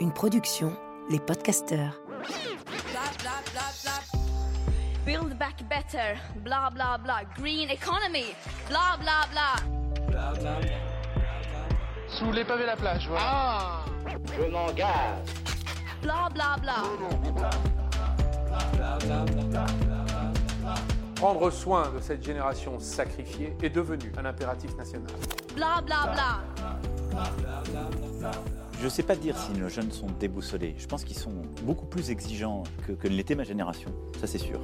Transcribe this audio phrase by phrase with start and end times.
[0.00, 0.76] Une production,
[1.08, 1.98] les podcasteurs.
[5.06, 7.22] Build back better, blah blah blah.
[7.38, 8.34] Green economy,
[8.68, 9.56] blah blah blah.
[12.06, 13.84] Sous les pavés la plage, voilà.
[14.36, 15.24] Je m'engage.
[16.02, 16.82] Blah blah blah.
[21.14, 25.10] Prendre soin de cette génération sacrifiée est devenu un impératif national.
[25.56, 26.57] Blah blah blah.
[28.80, 30.74] Je ne sais pas dire si nos jeunes sont déboussolés.
[30.78, 33.90] Je pense qu'ils sont beaucoup plus exigeants que, l'était ma génération.
[34.20, 34.60] Ça, c'est sûr.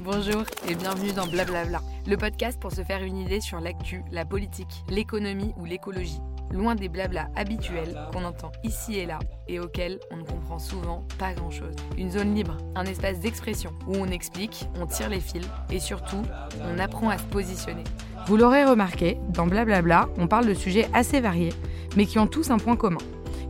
[0.00, 4.26] Bonjour et bienvenue dans Blablabla, le podcast pour se faire une idée sur l'actu, la
[4.26, 6.20] politique, l'économie ou l'écologie.
[6.52, 11.06] Loin des blablas habituels qu'on entend ici et là et auxquels on ne comprend souvent
[11.18, 11.74] pas grand-chose.
[11.96, 16.22] Une zone libre, un espace d'expression où on explique, on tire les fils et surtout,
[16.62, 17.84] on apprend à se positionner.
[18.26, 21.52] Vous l'aurez remarqué, dans Blablabla, on parle de sujets assez variés,
[21.94, 22.96] mais qui ont tous un point commun.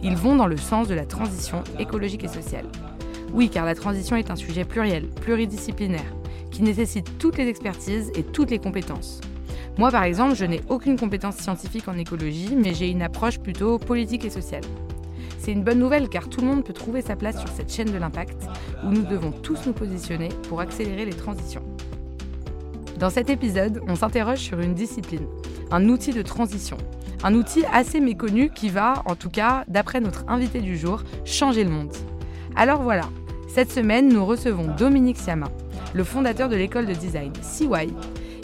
[0.02, 2.66] Ils vont dans le sens de la transition écologique et sociale.
[3.32, 6.12] Oui, car la transition est un sujet pluriel, pluridisciplinaire,
[6.50, 9.20] qui nécessite toutes les expertises et toutes les compétences.
[9.78, 13.78] Moi, par exemple, je n'ai aucune compétence scientifique en écologie, mais j'ai une approche plutôt
[13.78, 14.64] politique et sociale.
[15.38, 17.92] C'est une bonne nouvelle car tout le monde peut trouver sa place sur cette chaîne
[17.92, 18.48] de l'impact
[18.84, 21.62] où nous devons tous nous positionner pour accélérer les transitions.
[23.04, 25.26] Dans cet épisode, on s'interroge sur une discipline,
[25.70, 26.78] un outil de transition,
[27.22, 31.64] un outil assez méconnu qui va, en tout cas, d'après notre invité du jour, changer
[31.64, 31.92] le monde.
[32.56, 33.04] Alors voilà,
[33.46, 35.48] cette semaine, nous recevons Dominique Siama,
[35.92, 37.92] le fondateur de l'école de design CY,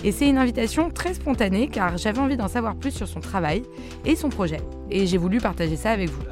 [0.04, 3.62] et c'est une invitation très spontanée car j'avais envie d'en savoir plus sur son travail
[4.04, 4.60] et son projet.
[4.90, 6.22] Et j'ai voulu partager ça avec vous.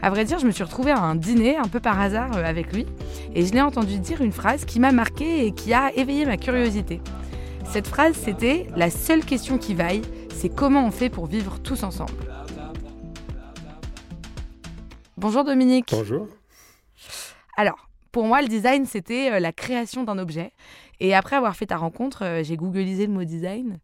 [0.00, 2.42] À vrai dire, je me suis retrouvée à un dîner un peu par hasard euh,
[2.42, 2.86] avec lui
[3.34, 6.38] et je l'ai entendu dire une phrase qui m'a marquée et qui a éveillé ma
[6.38, 7.02] curiosité.
[7.70, 10.02] Cette phrase, c'était La seule question qui vaille,
[10.34, 12.12] c'est comment on fait pour vivre tous ensemble.
[15.16, 15.86] Bonjour Dominique.
[15.92, 16.26] Bonjour.
[17.56, 20.50] Alors, pour moi, le design, c'était euh, la création d'un objet.
[21.00, 23.78] Et après avoir fait ta rencontre, euh, j'ai googlisé le mot design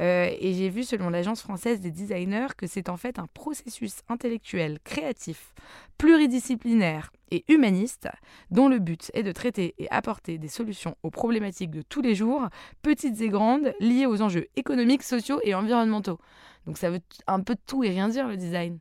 [0.00, 3.96] euh, et j'ai vu, selon l'Agence française des designers, que c'est en fait un processus
[4.08, 5.54] intellectuel, créatif,
[5.98, 8.08] pluridisciplinaire et humaniste,
[8.50, 12.14] dont le but est de traiter et apporter des solutions aux problématiques de tous les
[12.14, 12.48] jours,
[12.82, 16.18] petites et grandes, liées aux enjeux économiques, sociaux et environnementaux.
[16.66, 18.78] Donc ça veut un peu tout et rien dire, le design.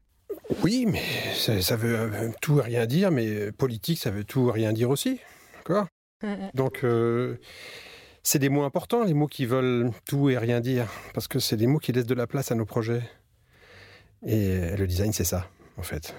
[0.64, 1.04] Oui, mais
[1.36, 4.74] ça, ça veut euh, tout et rien dire, mais politique, ça veut tout et rien
[4.74, 5.20] dire aussi.
[5.58, 5.88] D'accord?
[6.54, 7.38] Donc, euh,
[8.24, 11.58] c'est des mots importants, les mots qui veulent tout et rien dire, parce que c'est
[11.58, 13.04] des mots qui laissent de la place à nos projets.
[14.26, 16.16] Et le design, c'est ça, en fait.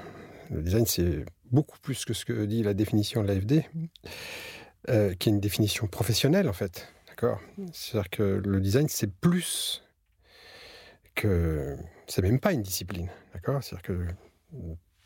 [0.50, 3.64] Le design, c'est beaucoup plus que ce que dit la définition de l'AFD,
[4.90, 6.88] euh, qui est une définition professionnelle, en fait.
[7.08, 7.40] D'accord?
[7.72, 9.82] C'est-à-dire que le design, c'est plus
[11.14, 11.76] que.
[12.06, 13.08] C'est même pas une discipline.
[13.32, 13.62] D'accord?
[13.62, 14.06] C'est-à-dire que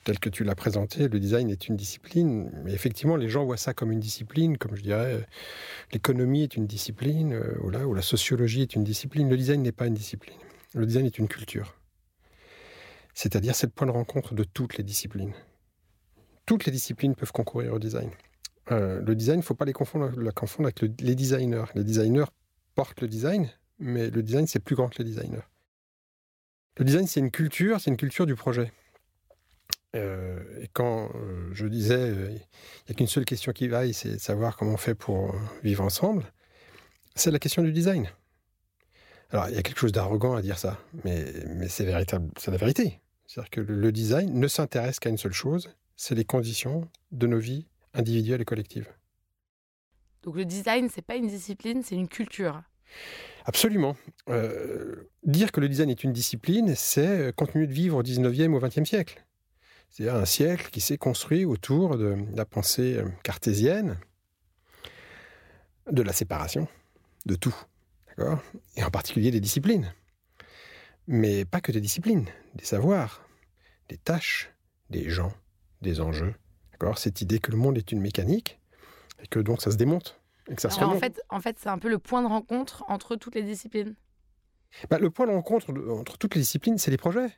[0.04, 2.50] tel que tu l'as présenté, le design est une discipline.
[2.64, 5.26] Mais effectivement, les gens voient ça comme une discipline, comme je dirais,
[5.92, 9.28] l'économie est une discipline, euh, ou, la sociologie est une discipline.
[9.28, 10.38] Le design n'est pas une discipline.
[10.74, 11.74] Le design est une culture.
[13.14, 15.34] C'est-à-dire, c'est le point de rencontre de toutes les disciplines.
[16.46, 18.10] Toutes les disciplines peuvent concourir au design.
[18.70, 21.64] Euh, le design, il ne faut pas les confondre, la confondre avec le- les designers.
[21.74, 22.26] Les designers
[22.74, 25.46] portent le design, mais le design, c'est plus grand que les designers.
[26.78, 28.72] Le design, c'est une culture, c'est une culture du projet.
[29.96, 33.94] Euh, et quand euh, je disais, euh, il n'y a qu'une seule question qui vaille,
[33.94, 36.24] c'est de savoir comment on fait pour vivre ensemble,
[37.14, 38.08] c'est la question du design.
[39.30, 42.50] Alors, il y a quelque chose d'arrogant à dire ça, mais, mais c'est véritable, c'est
[42.50, 43.00] la vérité.
[43.26, 47.26] C'est-à-dire que le, le design ne s'intéresse qu'à une seule chose, c'est les conditions de
[47.26, 48.88] nos vies individuelles et collectives.
[50.22, 52.62] Donc le design, c'est pas une discipline, c'est une culture.
[53.44, 53.96] Absolument.
[54.28, 58.60] Euh, dire que le design est une discipline, c'est continuer de vivre au 19e, au
[58.60, 59.24] 20e siècle.
[59.88, 63.98] C'est-à-dire un siècle qui s'est construit autour de la pensée euh, cartésienne,
[65.90, 66.68] de la séparation,
[67.26, 67.54] de tout.
[68.08, 68.42] D'accord?
[68.76, 69.92] Et en particulier des disciplines.
[71.06, 73.26] Mais pas que des disciplines, des savoirs,
[73.88, 74.50] des tâches,
[74.90, 75.32] des gens,
[75.80, 76.34] des enjeux.
[76.72, 76.98] D'accord?
[76.98, 78.60] Cette idée que le monde est une mécanique
[79.22, 80.20] et que donc ça se démonte.
[80.48, 82.84] Et que ça se en fait, en fait c'est un peu le point de rencontre
[82.88, 83.94] entre toutes les disciplines.
[84.90, 87.30] Bah, le point de rencontre entre toutes les disciplines, c'est les projets.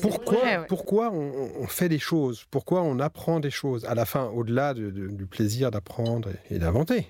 [0.00, 0.66] Pourquoi, projets, ouais.
[0.68, 2.44] pourquoi on, on fait des choses?
[2.50, 6.56] Pourquoi on apprend des choses À la fin, au-delà de- de- du plaisir d'apprendre et,
[6.56, 7.06] et d'inventer?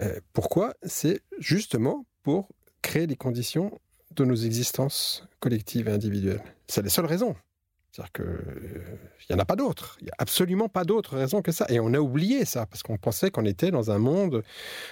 [0.00, 0.74] Euh, pourquoi?
[0.82, 2.48] C'est justement pour
[2.82, 3.78] créer les conditions
[4.14, 6.42] de nos existences collectives et individuelles.
[6.68, 7.34] C'est la seule raison.
[7.96, 9.96] C'est-à-dire qu'il n'y en a pas d'autres.
[10.00, 11.64] Il n'y a absolument pas d'autres raisons que ça.
[11.70, 14.42] Et on a oublié ça, parce qu'on pensait qu'on était dans un monde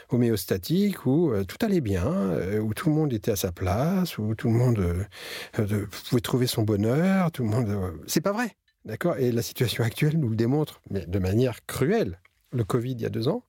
[0.08, 4.16] homéostatique où euh, tout allait bien, euh, où tout le monde était à sa place,
[4.16, 7.94] où tout le monde euh, pouvait trouver son bonheur, tout le monde...
[8.06, 8.56] C'est pas vrai,
[8.86, 9.18] d'accord?
[9.18, 12.20] Et la situation actuelle nous le démontre, mais de manière cruelle.
[12.52, 13.44] Le Covid il y a deux ans,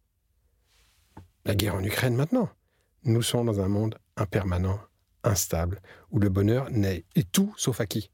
[1.46, 2.50] la guerre en Ukraine maintenant.
[3.06, 4.80] Nous sommes dans un monde impermanent,
[5.24, 5.80] instable,
[6.12, 8.10] où le bonheur n'est et tout sauf acquis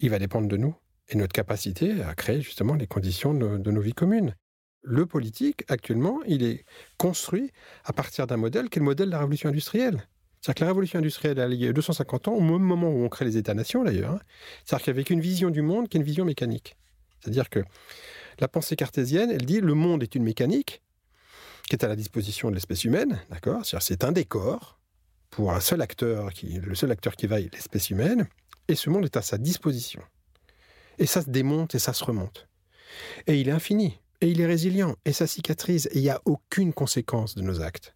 [0.00, 0.74] il va dépendre de nous
[1.08, 4.34] et notre capacité à créer justement les conditions de, nos vies communes.
[4.82, 6.64] Le politique, actuellement, il est
[6.98, 7.50] construit
[7.84, 10.06] à partir d'un modèle qui est le modèle de la révolution industrielle.
[10.40, 13.24] C'est-à-dire que la révolution industrielle a lieu 250 ans, au même moment où on crée
[13.24, 14.12] les États-nations d'ailleurs.
[14.12, 14.20] Hein.
[14.64, 16.76] C'est-à-dire qu'avec une vision du monde qui est une vision mécanique.
[17.20, 17.60] C'est-à-dire que
[18.40, 20.82] la pensée cartésienne, elle dit le monde est une mécanique
[21.68, 23.62] qui est à la disposition de l'espèce humaine, d'accord?
[23.64, 24.78] C'est un décor
[25.30, 28.28] pour un seul acteur, qui, le seul acteur qui vaille l'espèce humaine,
[28.68, 30.02] et ce monde est à sa disposition.
[30.98, 32.48] Et ça se démonte et ça se remonte.
[33.26, 36.20] Et il est infini, et il est résilient, et ça cicatrise, et il n'y a
[36.24, 37.94] aucune conséquence de nos actes.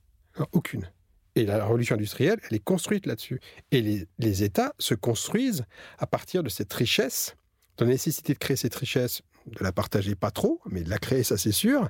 [0.53, 0.91] aucune.
[1.35, 3.41] Et la révolution industrielle, elle est construite là-dessus.
[3.71, 5.65] Et les, les, États se construisent
[5.99, 7.37] à partir de cette richesse,
[7.77, 10.99] de la nécessité de créer cette richesse, de la partager pas trop, mais de la
[10.99, 11.89] créer, ça c'est sûr,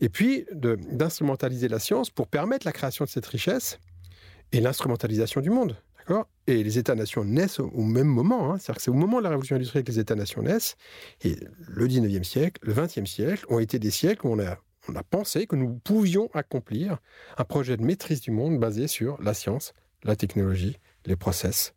[0.00, 3.78] et puis d'instrumentaliser la science pour permettre la création de cette richesse
[4.52, 5.76] et l'instrumentalisation du monde.
[6.46, 8.52] Et les États-nations naissent au, même moment.
[8.52, 8.58] Hein.
[8.58, 10.76] C'est-à-dire que c'est au moment de la révolution industrielle que les États-nations naissent.
[11.22, 11.36] Et
[11.68, 15.56] le 19e siècle, le 20e siècle ont été des siècles où on a, pensé que
[15.56, 16.98] nous pouvions accomplir
[17.38, 19.72] un projet de maîtrise du monde basé sur la science,
[20.02, 21.74] la technologie, les process.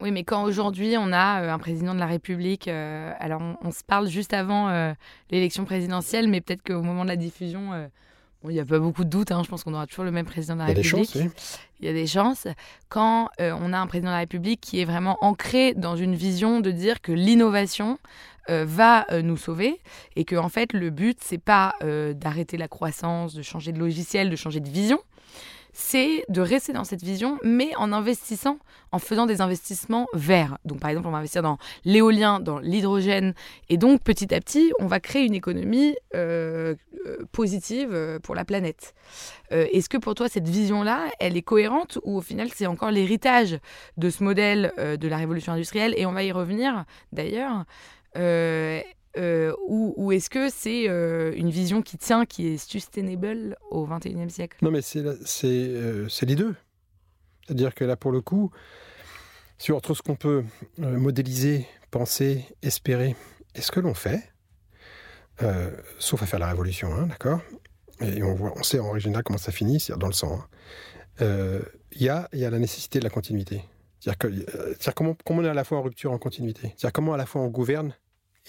[0.00, 3.70] Oui, mais quand aujourd'hui on a euh, un président de la République, euh, alors on,
[3.70, 4.94] se parle juste avant euh,
[5.30, 7.88] l'élection présidentielle, mais peut-être qu'au moment de la diffusion,
[8.48, 9.42] il n'y a pas beaucoup de doutes, hein.
[9.44, 11.16] je pense qu'on aura toujours le même président de la République.
[11.80, 12.46] Il y a des chances.
[12.88, 16.14] Quand euh, on a un président de la République qui est vraiment ancré dans une
[16.14, 17.98] vision de dire que l'innovation
[18.50, 19.80] euh, va euh, nous sauver
[20.16, 21.74] et que en fait le but c'est pas
[22.14, 24.98] d'arrêter la croissance, de changer de logiciel, de changer de vision,
[25.72, 28.58] c'est de rester dans cette vision, mais en investissant,
[28.92, 30.58] en faisant des investissements verts.
[30.64, 33.34] Donc, par exemple, on va investir dans l'éolien, dans l'hydrogène,
[33.70, 36.74] et donc petit à petit, on va créer une économie euh,
[37.06, 38.94] euh, positive euh, pour la planète.
[39.50, 43.58] Est-ce que pour toi, cette vision-là, elle est cohérente ou au final, c'est encore l'héritage
[43.98, 45.92] de ce modèle de la révolution industrielle?
[45.98, 47.66] Et on va y revenir d'ailleurs.
[49.18, 54.30] Euh, ou, est-ce que c'est euh, une vision qui tient, qui est sustainable au XXIe
[54.30, 54.56] siècle?
[54.62, 56.54] Non, mais c'est euh, les deux.
[57.46, 58.50] C'est-à-dire que là, pour le coup,
[59.58, 60.44] sur entre ce qu'on peut
[60.78, 63.16] modéliser, penser, espérer,
[63.54, 64.32] et ce que l'on fait,
[65.98, 67.40] sauf à faire la révolution, hein, d'accord?
[68.00, 70.40] Et on, voit, on sait en original comment ça finit, c'est-à-dire dans le sang.
[71.20, 71.60] Hein.
[71.92, 73.62] Il y, a, y a la nécessité de la continuité.
[74.00, 76.74] C'est-à-dire comment, comment on est à la fois en rupture en continuité?
[76.76, 77.94] C'est-à-dire comment à la fois on gouverne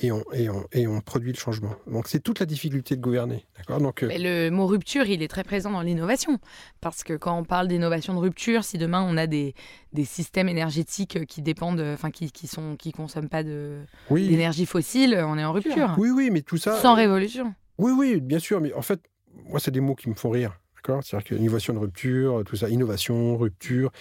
[0.01, 1.75] et on, et, on, et on, produit le changement.
[1.87, 3.45] Donc c'est toute la difficulté de gouverner.
[3.67, 6.39] Donc, euh, le mot rupture, il est très présent dans l'innovation.
[6.81, 9.53] Parce que quand on parle d'innovation de rupture, si demain on a des,
[9.93, 15.21] des systèmes énergétiques qui dépendent, enfin qui, qui sont qui consomment pas de d'énergie fossile,
[15.25, 15.95] on est en rupture.
[15.97, 16.79] Oui, oui, mais tout ça.
[16.81, 17.53] Sans révolution.
[17.77, 18.61] Oui, oui, bien sûr.
[18.61, 18.99] Mais en fait,
[19.45, 20.59] moi, c'est des mots qui me font rire.
[20.85, 23.91] C'est-à-dire que innovation de rupture, tout ça, innovation, rupture.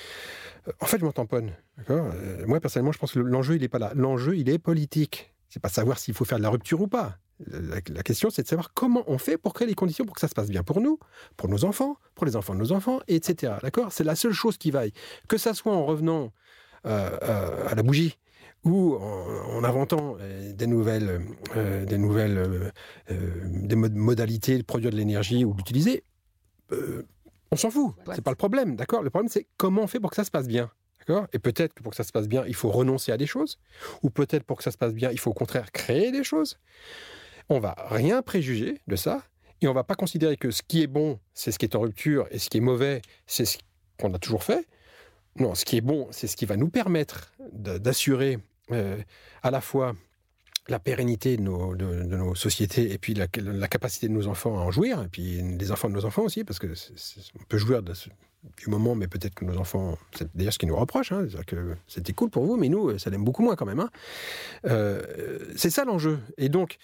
[0.66, 1.52] Euh, en fait, je m'en tamponne.
[1.90, 3.92] Euh, moi, personnellement, je pense que l'enjeu, il n'est pas là.
[3.94, 5.31] L'enjeu, il est politique.
[5.52, 7.18] C'est pas savoir s'il faut faire de la rupture ou pas.
[7.46, 10.28] La, question, c'est de savoir comment on fait pour créer les conditions pour que ça
[10.28, 10.98] se passe bien pour nous,
[11.36, 13.56] pour nos enfants, pour les enfants de nos enfants, etc.
[13.62, 13.92] D'accord?
[13.92, 14.92] C'est la seule chose qui vaille.
[15.28, 16.32] Que ça soit en revenant
[16.86, 18.16] euh, euh, à la bougie
[18.64, 21.20] ou en, inventant euh, des nouvelles,
[21.86, 22.72] des nouvelles
[23.10, 26.02] des modalités de produire de l'énergie ou d'utiliser,
[27.50, 27.92] on s'en fout.
[28.14, 28.74] C'est pas le problème.
[28.74, 29.02] D'accord?
[29.02, 30.70] Le problème, c'est comment on fait pour que ça se passe bien.
[31.32, 33.58] Et peut-être que pour que ça se passe bien, il faut renoncer à des choses,
[34.02, 36.58] ou peut-être pour que ça se passe bien, il faut au contraire créer des choses?
[37.48, 39.22] On va rien préjuger de ça,
[39.60, 41.80] et on va pas considérer que ce qui est bon, c'est ce qui est en
[41.80, 43.58] rupture, et ce qui est mauvais, c'est ce
[43.98, 44.66] qu'on a toujours fait.
[45.36, 48.38] Non, ce qui est bon, c'est ce qui va nous permettre d'assurer
[48.70, 49.00] euh,
[49.42, 49.94] à la fois
[50.68, 55.02] la pérennité de nos, sociétés et puis la, capacité de nos enfants à en jouir,
[55.02, 56.68] et puis les enfants de nos enfants aussi, parce que
[57.48, 57.94] peut jouir de,
[58.56, 61.76] du moment, mais peut-être que nos enfants, c'est d'ailleurs ce qu'ils nous reprochent, hein, que
[61.86, 63.80] c'était cool pour vous, mais nous, ça l'aime beaucoup moins quand même.
[63.80, 63.90] Hein.
[64.66, 66.18] Euh, c'est ça l'enjeu.
[66.38, 66.78] Et donc,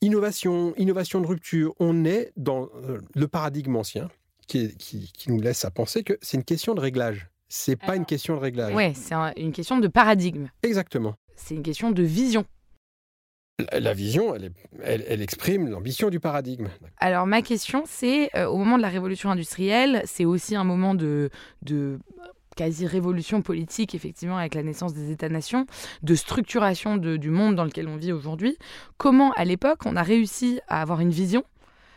[0.00, 4.10] innovation, innovation de rupture, on est dans euh, le paradigme ancien
[4.46, 7.30] qui, qui, nous laisse à penser que c'est une question de réglage.
[7.48, 8.74] C'est pas une question de réglage.
[8.74, 10.48] Oui, c'est une question de paradigme.
[10.62, 11.14] Exactement.
[11.36, 12.44] C'est une question de vision.
[13.72, 14.34] La vision,
[14.82, 16.68] elle, exprime l'ambition du paradigme.
[16.98, 20.94] Alors ma question, c'est, euh, au moment de la révolution industrielle, c'est aussi un moment
[20.94, 21.30] de,
[22.56, 25.66] quasi-révolution politique, effectivement, avec la naissance des États-nations,
[26.02, 28.58] de structuration du monde dans lequel on vit aujourd'hui.
[28.98, 31.44] Comment, à l'époque, on a réussi à avoir une vision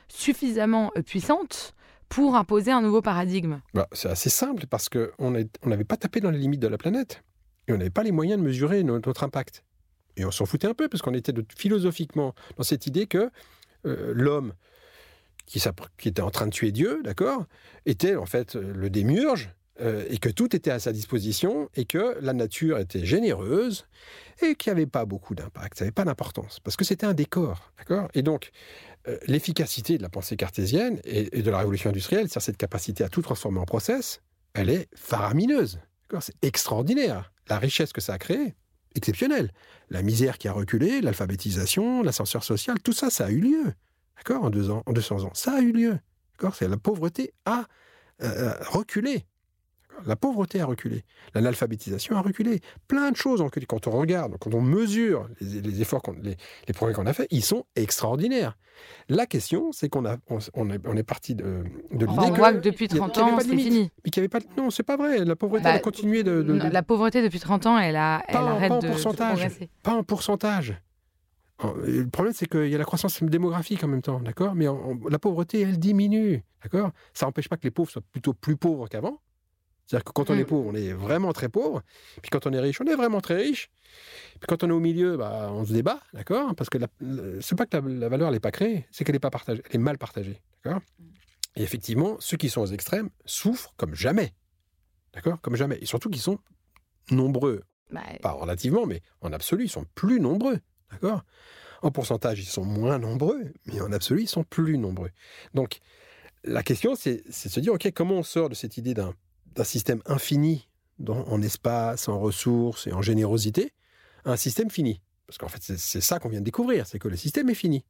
[0.08, 1.74] suffisamment euh, puissante
[2.10, 3.60] pour imposer un nouveau paradigme?
[3.74, 7.24] Bah, C'est assez simple parce qu'on n'avait pas tapé dans les limites de la planète
[7.68, 9.64] et on n'avait pas les moyens de mesurer notre impact.
[10.18, 13.30] Et on s'en foutait un peu parce qu'on était philosophiquement dans cette idée que
[13.86, 14.54] euh, l'homme
[15.46, 15.62] qui,
[16.06, 17.46] était en train de tuer Dieu, d'accord,
[17.86, 21.86] était en fait euh, le démiurge euh, et que tout était à sa disposition et
[21.86, 23.86] que la nature était généreuse
[24.42, 27.14] et qu'il n'y avait pas beaucoup d'impact, ça n'avait pas d'importance parce que c'était un
[27.14, 28.10] décor, d'accord.
[28.14, 28.52] Et donc
[29.28, 33.22] l'efficacité de la pensée cartésienne et, de la révolution industrielle, c'est cette capacité à tout
[33.22, 34.24] transformer en process,
[34.56, 35.80] elle est faramineuse,
[36.22, 38.56] C'est extraordinaire la richesse que ça a créée,
[38.96, 39.52] exceptionnelle.
[39.90, 43.74] La misère qui a reculé, l'alphabétisation, l'ascenseur social, tout ça, ça a eu lieu,
[44.18, 46.00] d'accord, en, deux ans, en 200 ans, ça a eu lieu,
[46.34, 46.56] d'accord?
[46.56, 47.66] C'est la pauvreté a
[48.24, 49.26] euh, reculé.
[50.06, 53.66] La pauvreté a reculé, l'analphabétisation a reculé, plein de choses ont reculé.
[53.66, 56.36] Quand on regarde, quand on mesure les, efforts, les,
[56.68, 58.58] les, progrès qu'on a faits, ils sont extraordinaires.
[59.10, 60.18] La question, c'est qu'on a,
[60.54, 63.92] on, est, parti de, de l'idée que, depuis 30 ans, c'est fini.
[64.04, 65.24] Mais qu'il avait pas, non, c'est pas vrai.
[65.24, 68.70] La pauvreté a bah, continué de, La pauvreté depuis 30 ans, elle a, elle arrête
[68.70, 69.48] pas en pourcentage,
[69.84, 70.76] Pas en pourcentage.
[71.64, 74.56] Le problème, c'est qu'il y a la croissance démographique en même temps, d'accord?
[74.56, 74.66] Mais
[75.10, 76.92] la pauvreté, elle diminue, d'accord?
[77.14, 79.20] Ça n'empêche pas que les pauvres soient plutôt plus pauvres qu'avant,
[79.86, 80.48] c'est-à-dire que quand on est mm.
[80.48, 81.82] pauvre, on est vraiment très pauvre.
[82.22, 83.70] Puis quand on est riche, on est vraiment très riche.
[84.40, 86.56] Puis quand on est au milieu, bah, on se débat, d'accord?
[86.56, 86.78] Parce que
[87.42, 89.84] c'est pas que la, valeur n'est pas créée, c'est qu'elle n'est pas partagée, elle est
[89.84, 90.82] mal partagée, d'accord?
[91.56, 94.34] Et effectivement, ceux qui sont aux extrêmes souffrent comme jamais,
[95.14, 95.40] d'accord?
[95.42, 95.78] Comme jamais.
[95.82, 96.40] Et surtout qu'ils sont
[97.12, 97.62] nombreux.
[97.92, 100.60] Bah, pas relativement, mais en absolu, ils sont plus nombreux,
[100.92, 101.22] d'accord?
[101.84, 105.12] En pourcentage, ils sont moins nombreux, mais en absolu, ils sont plus nombreux.
[105.54, 105.80] Donc,
[106.44, 109.14] la question, c'est de se dire, OK, comment on sort de cette idée d'un
[109.56, 110.68] d'un système infini
[111.08, 113.74] en espace, en ressources et en générosité,
[114.24, 115.02] un système fini.
[115.28, 117.84] Parce qu'en fait, c'est ça qu'on vient de découvrir, c'est que le système est fini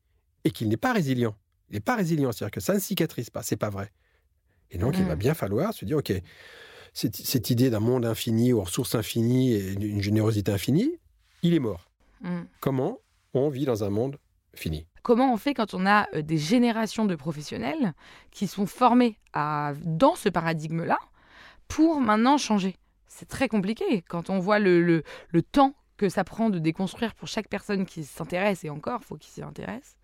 [0.44, 1.36] et qu'il n'est pas résilient.
[1.70, 3.92] Il n'est pas résilient, c'est-à-dire que ça ne cicatrise pas, c'est pas vrai.
[4.72, 5.20] Et donc, il va mmh.
[5.20, 6.14] bien falloir se dire, OK,
[6.94, 10.92] cette, idée d'un monde infini, aux ressources infinies et d'une générosité infinie,
[11.42, 11.90] il est mort.
[12.22, 12.42] Mmh.
[12.62, 13.00] Comment
[13.34, 14.18] on vit dans un monde
[14.54, 14.88] fini?
[15.04, 17.94] Comment on fait quand on a euh, des générations de professionnels
[18.32, 20.98] qui sont formés à, dans ce paradigme-là
[21.68, 22.76] pour maintenant changer.
[23.08, 27.28] C'est très compliqué quand on voit le, le, temps que ça prend de déconstruire pour
[27.28, 29.98] chaque personne qui s'intéresse, et encore, faut qu'il s'y intéresse.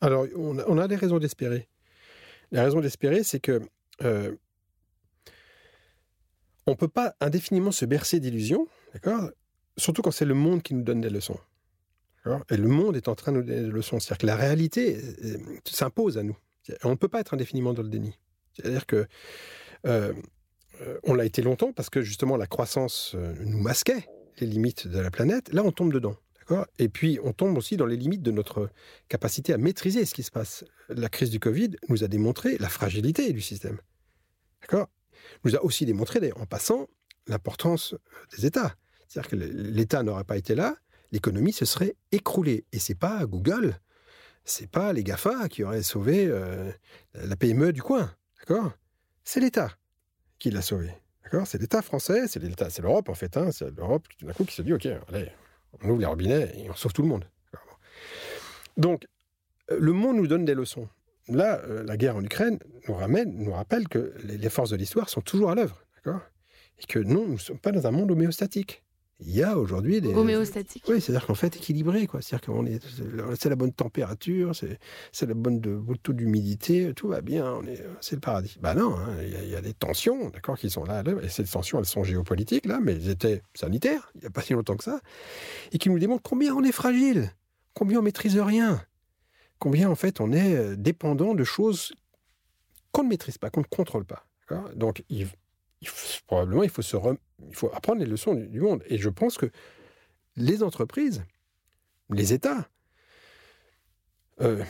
[0.00, 1.68] Alors, on a, des raisons d'espérer.
[2.50, 3.62] La raison d'espérer, c'est que
[4.02, 4.34] euh,
[6.66, 9.30] on ne peut pas indéfiniment se bercer d'illusions, d'accord?
[9.78, 11.38] Surtout quand c'est le monde qui nous donne des leçons.
[12.50, 13.98] Et le monde est en train de nous donner des leçons.
[13.98, 16.36] C'est-à-dire que la réalité euh, s'impose à nous.
[16.84, 18.16] On ne peut pas être indéfiniment dans le déni.
[18.52, 19.06] C'est-à-dire que euh,
[19.86, 20.12] euh,
[21.04, 24.06] on l'a été longtemps parce que justement la croissance euh, nous masquait
[24.38, 25.52] les limites de la planète.
[25.52, 26.16] Là, on tombe dedans.
[26.78, 28.68] Et puis, on tombe aussi dans les limites de notre
[29.08, 30.64] capacité à maîtriser ce qui se passe.
[30.90, 33.78] La crise du Covid nous a démontré la fragilité du système.
[34.60, 34.88] D'accord?
[35.44, 36.88] Nous a aussi démontré, en passant,
[37.26, 37.94] l'importance
[38.36, 38.74] des États.
[39.08, 40.76] C'est-à-dire que l'État n'aurait pas été là,
[41.10, 42.66] l'économie se serait écroulée.
[42.72, 43.78] Et c'est pas Google,
[44.44, 46.70] c'est pas les GAFA qui auraient sauvé euh,
[47.14, 48.12] la PME du coin.
[48.40, 48.72] D'accord?
[49.24, 49.70] C'est l'État
[50.42, 50.90] qui l'a sauvé.
[51.22, 51.46] D'accord?
[51.46, 53.36] C'est l'État français, c'est l'État, c'est l'Europe en fait.
[53.36, 55.30] Hein, c'est l'Europe tout d'un coup qui se dit ok, allez,
[55.80, 57.24] on ouvre les robinets et on sauve tout le monde.
[58.76, 59.06] Donc,
[59.70, 60.88] euh, le monde nous donne des leçons.
[61.28, 62.58] Là, euh, la guerre en Ukraine
[62.88, 66.22] nous ramène, nous rappelle que les, forces de l'histoire sont toujours à l'œuvre, d'accord?
[66.80, 68.82] Et que non, nous ne sommes pas dans un monde homéostatique
[69.26, 70.14] il y a aujourd'hui des.
[70.14, 70.84] Homéostatique.
[70.88, 72.20] Oui, c'est-à-dire qu'en fait, équilibré, quoi.
[72.22, 72.80] C'est-à-dire qu'on est,
[73.38, 74.78] c'est la bonne température, c'est,
[75.12, 75.60] c'est le bon
[76.02, 78.58] taux d'humidité, tout va bien, on est, c'est le paradis.
[78.60, 81.78] Bah non, hein, il, y a, des tensions, d'accord, qui sont là, et ces tensions,
[81.78, 84.84] elles sont géopolitiques, là, mais elles étaient sanitaires, il n'y a pas si longtemps que
[84.84, 85.00] ça,
[85.72, 87.32] et qui nous démontrent combien on est fragile,
[87.74, 88.82] combien on maîtrise rien,
[89.58, 91.92] combien, en fait, on est euh, dépendant de choses
[92.90, 94.26] qu'on ne maîtrise pas, qu'on ne contrôle pas.
[94.74, 95.28] Donc, il,
[96.26, 96.80] probablement, il faut,
[97.72, 98.82] apprendre les leçons du, monde.
[98.86, 99.50] Et je pense que
[100.36, 101.24] les entreprises,
[102.10, 102.68] les États,
[104.40, 104.64] euh,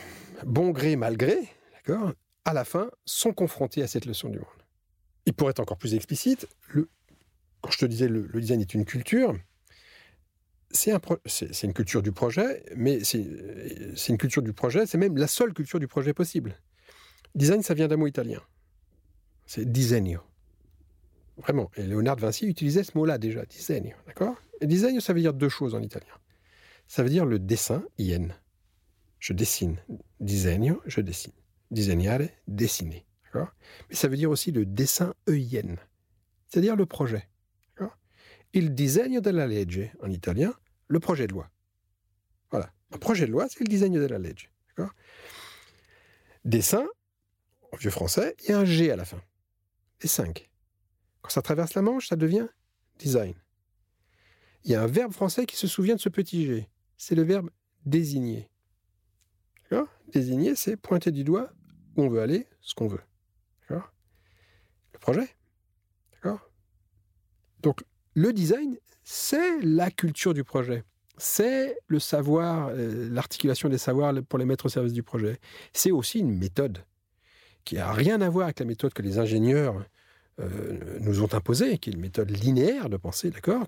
[0.45, 1.37] bon gré, mal gré,
[1.73, 2.13] d'accord,
[2.45, 4.47] à la fin, sont confrontés à cette leçon du monde.
[5.25, 6.47] Il pourrait être encore plus explicite,
[7.61, 9.33] quand je te disais le, le design est une culture,
[10.73, 10.99] c'est un
[11.63, 15.79] une culture du projet, mais c'est une culture du projet, c'est même la seule culture
[15.79, 16.59] du projet possible.
[17.35, 18.41] Design, ça vient d'un mot italien.
[19.45, 20.21] C'est disegno.
[21.37, 21.71] Vraiment.
[21.75, 23.95] Et Léonard de Vinci utilisait ce mot-là déjà, disegno.
[24.05, 24.35] D'accord?
[24.61, 26.13] Disegno, ça veut dire deux choses en italien.
[26.87, 28.27] Ça veut dire le dessin, ien.
[29.19, 29.77] Je dessine.
[30.19, 31.33] Disegno, je dessine.
[31.71, 33.05] Disegnare, dessiner.
[33.25, 33.51] D'accord?
[33.89, 35.75] Mais ça veut dire aussi le dessin eien.
[36.47, 37.27] c'est-à-dire le projet.
[38.55, 40.53] Il disegno della legge, en italien,
[40.87, 41.49] le projet de loi.
[42.51, 42.71] Voilà.
[42.91, 44.51] Un projet de loi, c'est le disegno della legge.
[46.45, 46.85] Dessin,
[47.71, 49.19] en vieux français, il y a un G à la fin.
[50.01, 50.51] Et 5.
[51.23, 52.47] Quand ça traverse la Manche, ça devient
[52.99, 53.33] design.
[54.63, 56.69] Il y a un verbe français qui se souvient de ce petit G.
[56.97, 57.49] C'est le verbe
[57.85, 58.49] désigner.
[60.11, 61.51] Désigner, c'est pointer du doigt
[61.95, 63.01] où on veut aller, ce qu'on veut.
[63.69, 65.27] Le projet.
[66.11, 66.47] D'accord?
[67.61, 70.83] Donc, le design, c'est la culture du projet.
[71.17, 75.39] C'est le savoir, euh, l'articulation des savoirs pour les mettre au service du projet.
[75.73, 76.85] C'est aussi une méthode
[77.65, 79.83] qui n'a rien à voir avec la méthode que les ingénieurs
[80.39, 83.67] euh, nous ont imposé, qui est une méthode linéaire de pensée, d'accord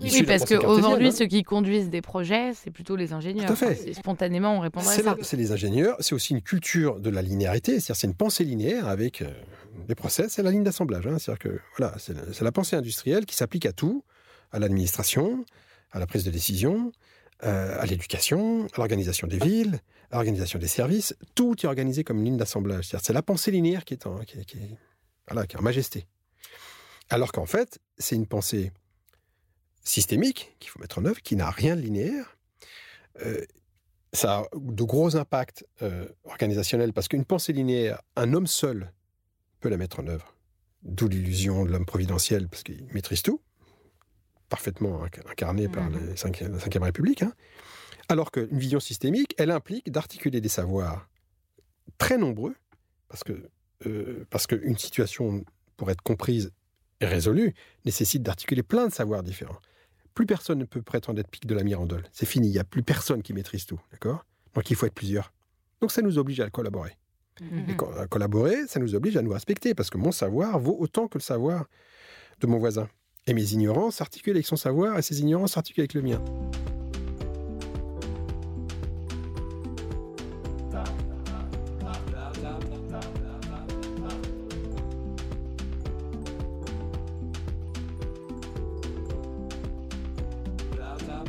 [0.00, 1.12] Oui, parce qu'aujourd'hui, hein.
[1.12, 3.46] ceux qui conduisent des projets, c'est plutôt les ingénieurs.
[3.46, 3.94] Tout à fait.
[3.94, 5.16] spontanément, on répondrait à ça.
[5.22, 8.86] C'est les ingénieurs, c'est aussi une culture de la linéarité, c'est-à-dire c'est une pensée linéaire
[8.86, 9.30] avec euh,
[9.88, 11.04] des process et la ligne d'assemblage.
[11.06, 11.18] Hein.
[11.18, 14.04] C'est-à-dire que voilà, c'est la pensée industrielle qui s'applique à tout,
[14.52, 15.44] à l'administration,
[15.90, 16.92] à la prise de décision,
[17.44, 19.80] euh, à l'éducation, à l'organisation des villes,
[20.12, 21.16] à l'organisation des services.
[21.34, 22.88] Tout est organisé comme une ligne d'assemblage.
[23.02, 24.58] C'est la pensée linéaire qui est en, qui, qui,
[25.28, 26.06] voilà, qui est en majesté.
[27.10, 28.72] Alors qu'en fait, c'est une pensée
[29.82, 32.36] systémique qu'il faut mettre en œuvre, qui n'a rien de linéaire.
[33.22, 33.44] Euh,
[34.12, 38.92] ça a de gros impacts euh, organisationnels parce qu'une pensée linéaire, un homme seul
[39.60, 40.34] peut la mettre en œuvre.
[40.82, 43.40] D'où l'illusion de l'homme providentiel parce qu'il maîtrise tout,
[44.48, 46.10] parfaitement incarné par mmh.
[46.10, 47.22] la Cinquième République.
[47.22, 47.32] Hein.
[48.08, 51.08] Alors qu'une vision systémique, elle implique d'articuler des savoirs
[51.98, 52.54] très nombreux,
[53.08, 53.50] parce que
[53.86, 55.44] euh, parce qu'une situation,
[55.76, 56.52] pour être comprise
[57.00, 57.54] et résolue,
[57.84, 59.58] nécessite d'articuler plein de savoirs différents.
[60.14, 62.04] Plus personne ne peut prétendre être pique de la Mirandole.
[62.12, 64.24] C'est fini, il n'y a plus personne qui maîtrise tout, d'accord?
[64.54, 65.32] Donc il faut être plusieurs.
[65.80, 66.96] Donc ça nous oblige à collaborer.
[67.40, 71.06] Et à collaborer, ça nous oblige à nous respecter, parce que mon savoir vaut autant
[71.06, 71.66] que le savoir
[72.40, 72.88] de mon voisin.
[73.28, 76.20] Et mes ignorances s'articulent avec son savoir, et ses ignorances s'articulent avec le mien.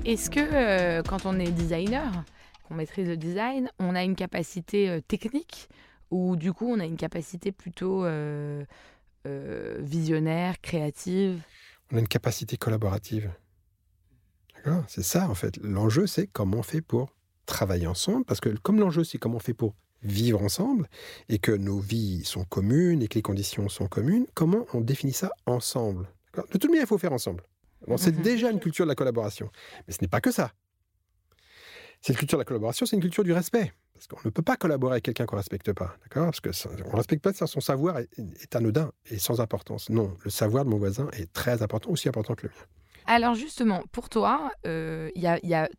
[0.09, 2.25] Est-ce que euh, quand on est designer,
[2.67, 5.69] qu'on maîtrise le design, on a une capacité euh, technique
[6.09, 8.65] ou du coup on a une capacité plutôt euh,
[9.77, 11.43] visionnaire, créative?
[11.91, 13.31] On a une capacité collaborative.
[14.55, 14.83] D'accord?
[14.87, 15.57] C'est ça en fait.
[15.61, 17.13] L'enjeu c'est comment on fait pour
[17.45, 20.87] travailler ensemble parce que comme l'enjeu c'est comment on fait pour vivre ensemble
[21.27, 25.13] et que nos vies sont communes et que les conditions sont communes, comment on définit
[25.13, 26.09] ça ensemble?
[26.35, 27.43] De toute manière, il faut faire ensemble
[27.97, 28.21] c'est mhm.
[28.21, 29.49] déjà une culture de la collaboration.
[29.87, 30.51] Mais ce n'est pas que ça.
[32.01, 33.73] Cette culture de la collaboration, c'est une culture du respect.
[33.93, 35.97] Parce qu'on ne peut pas collaborer avec quelqu'un qu'on ne respecte pas.
[36.03, 36.31] D'accord?
[36.31, 39.89] Parce qu'on ne respecte pas son savoir est, anodin et sans importance.
[39.89, 42.65] Non, le savoir de mon voisin est très important, aussi important que le mien.
[43.07, 45.69] Alors justement, pour toi, euh, il y, a,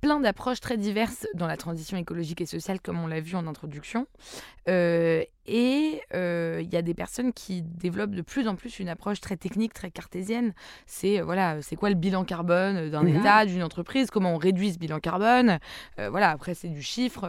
[0.00, 3.46] plein d'approches très diverses dans la transition écologique et sociale, comme on l'a vu en
[3.46, 4.06] introduction.
[4.68, 8.88] Euh, et euh, il y a des personnes qui développent de plus en plus une
[8.90, 10.52] approche très technique, très cartésienne.
[10.86, 13.06] C'est euh, voilà, c'est quoi le bilan carbone d'un.
[13.06, 14.10] État, d'une entreprise?
[14.10, 15.58] Comment on réduit ce bilan carbone?
[15.96, 17.28] Voilà, après c'est du chiffre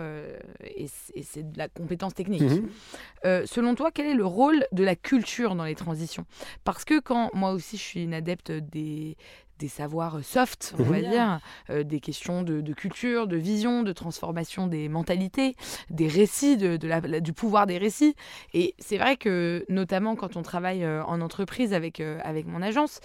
[0.61, 0.87] et
[1.23, 2.41] c'est de la compétence technique.
[2.41, 3.45] Mhm.
[3.45, 6.25] selon toi, quel est le rôle de la culture dans les transitions?
[6.65, 9.15] Parce que quand moi aussi je suis une adepte des,
[9.59, 11.09] des savoirs soft, on va mhm.
[11.09, 15.55] dire, euh, des questions de, culture, de vision, de transformation des mentalités,
[15.89, 18.15] des récits, de, la, du pouvoir des récits.
[18.53, 22.61] Et c'est vrai que, notamment quand on travaille euh, en entreprise avec, euh, avec mon
[22.61, 23.01] agence,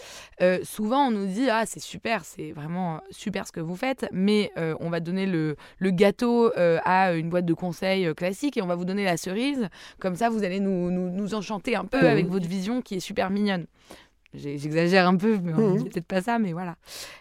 [0.62, 4.52] souvent on nous dit Ah, c'est super, c'est vraiment super ce que vous faites, mais
[4.56, 8.76] on va donner le, le gâteau à une boîte de conseils classique et on va
[8.76, 9.68] vous donner la cerise.
[9.98, 12.06] Comme ça, vous allez nous, nous, nous enchanter un peu mhm.
[12.06, 13.66] avec votre vision qui est super mignonne.
[14.34, 15.84] J'exagère un peu, mais mmh.
[15.84, 16.76] peut-être pas ça, mais voilà.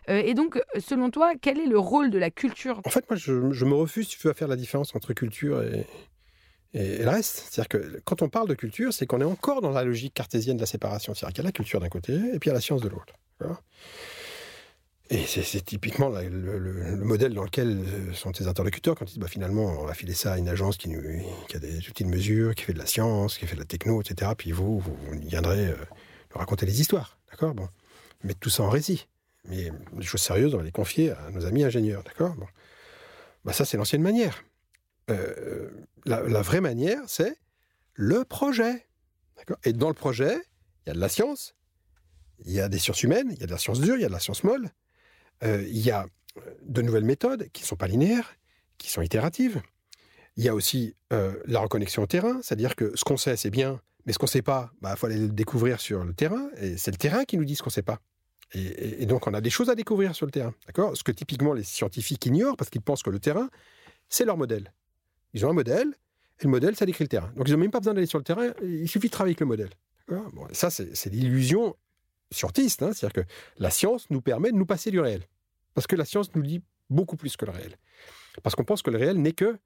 [0.09, 2.81] Euh, et donc, selon toi, quel est le rôle de la culture?
[2.85, 3.31] En fait, moi, je,
[3.65, 5.85] me refuse, tu veux, à faire la différence entre culture et,
[6.73, 7.47] et, le reste.
[7.49, 10.57] C'est-à-dire que quand on parle de culture, c'est qu'on est encore dans la logique cartésienne
[10.57, 11.13] de la séparation.
[11.13, 12.81] C'est-à-dire qu'il y a la culture d'un côté et puis il y a la science
[12.81, 13.13] de l'autre.
[15.09, 19.27] Et c'est typiquement le, modèle dans lequel euh, sont tes interlocuteurs quand ils disent bah,
[19.27, 20.89] finalement, on va filer ça à une agence qui,
[21.49, 23.65] qui, a des outils de mesure, qui fait de la science, qui fait de la
[23.65, 24.31] techno, etc.
[24.35, 25.67] Puis vous, vous, viendrez.
[25.67, 25.75] Euh,
[26.39, 27.67] raconter les histoires, d'accord Bon,
[28.23, 29.07] mettre tout ça en récit.
[29.45, 32.47] Mais des choses sérieuses, on va les confier à nos amis ingénieurs, d'accord Bon,
[33.43, 34.43] bah ça c'est l'ancienne manière.
[35.09, 35.69] Euh,
[36.05, 37.35] la, vraie manière, c'est
[37.93, 38.87] le projet,
[39.65, 40.35] Et dans le projet,
[40.85, 41.55] il y a de la science,
[42.45, 44.05] il y a des sciences humaines, il y a de la science dure, il y
[44.05, 44.69] a de la science molle,
[45.43, 46.05] euh, il y a
[46.61, 48.35] de nouvelles méthodes qui ne sont pas linéaires,
[48.77, 49.61] qui sont itératives.
[50.35, 53.51] Il y a aussi euh, la reconnexion au terrain, c'est-à-dire que ce qu'on sait, c'est
[53.51, 56.13] bien, Mais ce qu'on ne sait pas, il bah, faut aller le découvrir sur le
[56.13, 56.49] terrain.
[56.57, 57.99] Et c'est le terrain qui nous dit ce qu'on ne sait pas.
[58.55, 60.53] Et, donc, on a des choses à découvrir sur le terrain.
[60.67, 60.95] D'accord?
[60.95, 63.49] Ce que typiquement les scientifiques ignorent parce qu'ils pensent que le terrain,
[64.09, 64.71] c'est leur modèle.
[65.33, 65.87] Ils ont un modèle,
[66.39, 67.31] et le modèle, ça décrit le terrain.
[67.35, 69.39] Donc, ils n'ont même pas besoin d'aller sur le terrain, il suffit de travailler avec
[69.39, 69.69] le modèle.
[70.07, 71.75] Bon, ça, c'est l'illusion
[72.29, 72.83] scientiste.
[72.83, 72.91] Hein.
[72.93, 75.23] C'est-à-dire que la science nous permet de nous passer du réel.
[75.73, 77.77] Parce que la science nous dit beaucoup plus que le réel.
[78.43, 79.57] Parce qu'on pense que le réel n'est que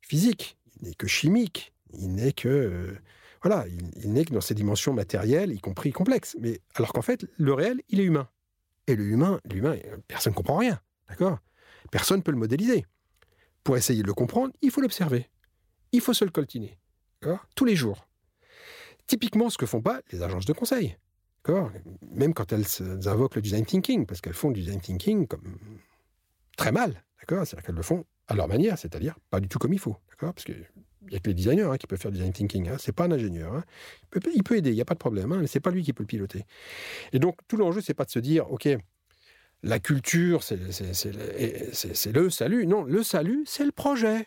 [0.00, 2.96] physique, il n'est que chimique, il n'est que.
[3.42, 3.66] Voilà,
[4.02, 6.36] il, n'est que dans ses dimensions matérielles, y compris complexes.
[6.40, 8.28] Mais alors qu'en fait, le réel, il est humain.
[8.86, 9.76] Et le humain, l'humain,
[10.06, 10.80] personne ne comprend rien.
[11.08, 11.38] D'accord?
[11.90, 12.86] Personne ne peut le modéliser.
[13.64, 15.28] Pour essayer de le comprendre, il faut l'observer.
[15.92, 16.78] Il faut se le coltiner.
[17.54, 18.08] Tous les jours.
[19.06, 20.96] Typiquement, ce que font pas les agences de conseil.
[22.12, 22.64] Même quand elles,
[23.06, 25.58] invoquent le design thinking, parce qu'elles font du design thinking comme
[26.56, 27.02] très mal.
[27.20, 27.46] D'accord?
[27.46, 29.96] C'est-à-dire qu'elles le font à leur manière, c'est-à-dire pas du tout comme il faut.
[30.10, 30.34] D'accord?
[31.04, 32.68] Il n'y a que les designers hein, qui peuvent faire design thinking.
[32.68, 32.78] Hein.
[32.78, 33.54] Ce n'est pas un ingénieur.
[33.54, 33.64] Hein.
[34.34, 35.82] Il, peut, aider, il n'y a pas de problème, hein, mais ce n'est pas lui
[35.82, 36.44] qui peut le piloter.
[37.12, 38.68] Et donc, tout l'enjeu, ce n'est pas de se dire, OK,
[39.62, 42.66] la culture, c'est le salut.
[42.66, 44.26] Non, le salut, c'est le projet.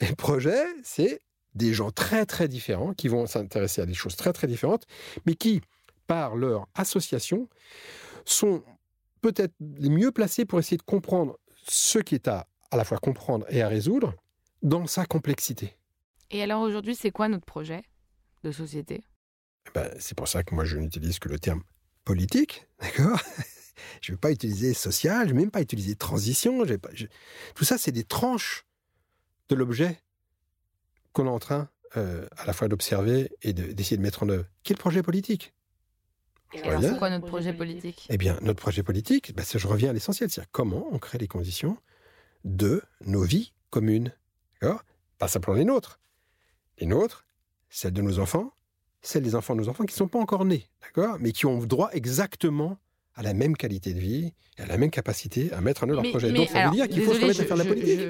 [0.00, 1.20] Et le projet, c'est
[1.54, 4.86] des gens très, très différents qui vont s'intéresser à des choses très, très différentes,
[5.26, 5.60] mais qui,
[6.06, 7.48] par leur association,
[8.24, 8.62] sont
[9.20, 12.98] peut-être les mieux placés pour essayer de comprendre ce qui est à à la fois
[12.98, 14.14] comprendre et à résoudre
[14.62, 15.76] dans sa complexité.
[16.30, 17.82] Et alors aujourd'hui, c'est quoi notre projet
[18.42, 19.02] de société?
[19.66, 21.62] Eh ben, C'est pour ça que moi je n'utilise que le terme
[22.04, 23.20] politique, d'accord?
[24.00, 26.64] Je ne vais pas utiliser social, je ne vais même pas utiliser transition.
[26.64, 26.90] Pas,
[27.54, 28.64] Tout ça, c'est des tranches
[29.48, 29.98] de l'objet
[31.12, 34.44] qu'on est en train euh, à la fois d'observer et d'essayer de, mettre en œuvre.
[34.62, 35.54] Quel projet politique?
[36.62, 39.92] Alors, c'est quoi notre projet politique Eh bien, notre projet politique, ben, je reviens à
[39.92, 41.76] l'essentiel, c'est comment on crée les conditions
[42.44, 44.12] de nos vies communes.
[45.18, 46.00] Pas simplement les nôtres.
[46.78, 47.26] Les nôtres,
[47.68, 48.52] celles de nos enfants,
[49.02, 51.16] celles des enfants de nos enfants qui ne sont pas encore nés, d'accord?
[51.20, 52.78] Mais qui ont droit exactement
[53.14, 56.02] à la même qualité de vie et à la même capacité à mettre en œuvre
[56.02, 56.32] leur projet.
[56.32, 58.00] Donc, ça veut dire qu'il faut se remettre à faire de la politique.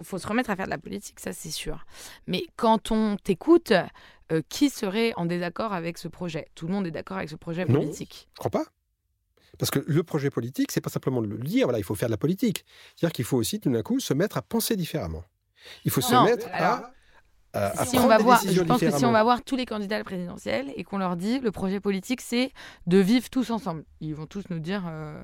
[0.00, 1.84] Il faut se remettre à faire de la politique, ça c'est sûr.
[2.26, 3.72] Mais quand on t'écoute,
[4.32, 6.48] euh, qui serait en désaccord avec ce projet?
[6.54, 8.28] Tout le monde est d'accord avec ce projet politique.
[8.28, 8.64] Non, je crois pas.
[9.58, 12.08] Parce que le projet politique, c'est pas simplement de le dire, voilà, il faut faire
[12.08, 12.64] de la politique.
[12.96, 15.24] C'est-à-dire qu'il faut aussi tout d'un coup se mettre à penser différemment.
[15.84, 16.92] Il faut se mettre à,
[17.86, 19.98] si on va voir, je pense que si on va voir tous les candidats à
[19.98, 22.52] la présidentielle et qu'on leur dit le projet politique, c'est
[22.86, 24.84] de vivre tous ensemble, ils vont tous nous dire.
[24.88, 25.22] Euh,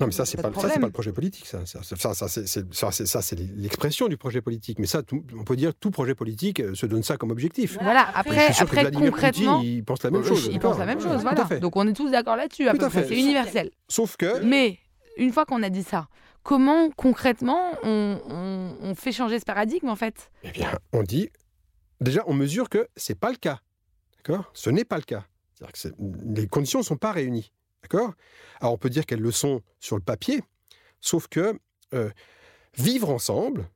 [0.00, 1.46] non, mais ça, c'est pas, pas, pas, le projet politique.
[1.46, 4.78] Ça, ça, ça, ça c'est l'expression du projet politique.
[4.78, 5.02] Mais ça,
[5.36, 7.78] on peut dire tout projet politique euh, se donne ça comme objectif.
[7.80, 9.60] Voilà, après, après concrètement.
[9.62, 10.48] il pense la même chose.
[10.52, 11.44] Il pense la même chose, voilà.
[11.60, 12.68] Donc on est tous d'accord là-dessus.
[12.92, 13.70] C'est universel.
[13.88, 14.42] Sauf que.
[14.44, 14.78] Mais,
[15.16, 16.08] une fois qu'on a dit ça,
[16.44, 20.30] comment concrètement on, on, fait changer ce paradigme, en fait?
[20.44, 21.30] Eh bien, on dit.
[22.00, 23.60] Déjà, on mesure que c'est pas le cas.
[24.18, 24.50] D'accord?
[24.54, 25.24] Ce n'est pas le cas.
[25.58, 25.88] Que
[26.26, 27.50] les conditions ne sont pas réunies.
[27.82, 28.12] D'accord?
[28.60, 30.42] Alors on peut dire qu'elles le sont sur le papier,
[31.00, 31.58] sauf que
[31.92, 32.10] euh,
[32.76, 33.68] vivre ensemble,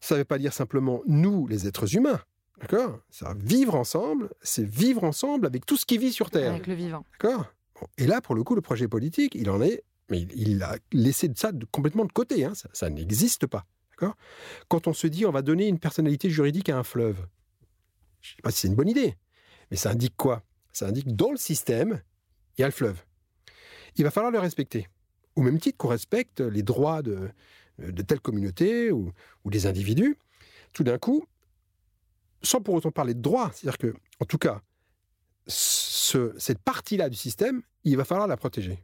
[0.00, 2.20] ça ne veut pas dire simplement nous, les êtres humains.
[2.60, 3.00] D'accord?
[3.10, 6.50] Ça, vivre ensemble, c'est vivre ensemble avec tout ce qui vit sur Terre.
[6.50, 7.04] Avec le vivant.
[7.12, 7.46] D'accord?
[7.96, 11.30] Et là, pour le coup, le projet politique, il en est, mais il, a laissé
[11.36, 12.44] ça complètement de côté.
[12.44, 12.52] Hein.
[12.72, 13.66] Ça, n'existe pas.
[14.68, 17.18] Quand on se dit on va donner une personnalité juridique à un fleuve,
[18.22, 19.16] je ne sais pas si c'est une bonne idée,
[19.70, 20.42] mais ça indique quoi?
[20.72, 22.00] Ça indique dans le système,
[22.56, 23.02] il y a le fleuve
[23.96, 24.88] il va falloir le respecter.
[25.36, 27.30] Au même titre qu'on respecte les droits de,
[28.06, 29.12] telle communauté ou,
[29.44, 30.16] des individus,
[30.72, 31.24] tout d'un coup,
[32.42, 34.62] sans pour autant parler de droits, c'est-à-dire que, en tout cas,
[35.46, 38.82] cette partie-là du système, il va falloir la protéger.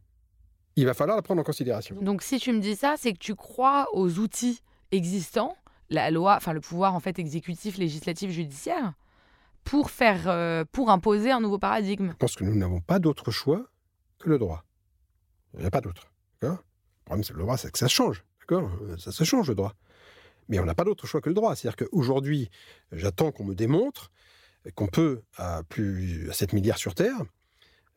[0.76, 1.96] Il va falloir la prendre en considération.
[2.00, 4.60] Donc, si tu me dis ça, c'est que tu crois aux outils
[4.92, 5.56] existants,
[5.88, 8.92] la loi, enfin le pouvoir en fait exécutif, législatif, judiciaire,
[9.64, 12.10] pour faire, euh, pour imposer un nouveau paradigme.
[12.10, 13.66] Je pense que nous n'avons pas d'autre choix
[14.18, 14.64] que le droit.
[15.54, 16.12] Il n'y a pas d'autre.
[16.42, 16.56] Le
[17.04, 18.24] problème, c'est le droit, c'est que ça change.
[18.40, 18.70] D'accord?
[18.98, 19.74] Ça se change, le droit.
[20.48, 21.54] Mais on n'a pas d'autre choix que le droit.
[21.54, 22.50] C'est-à-dire qu'aujourd'hui,
[22.92, 24.10] j'attends qu'on me démontre
[24.74, 27.16] qu'on peut, à plus à 7 milliards sur Terre,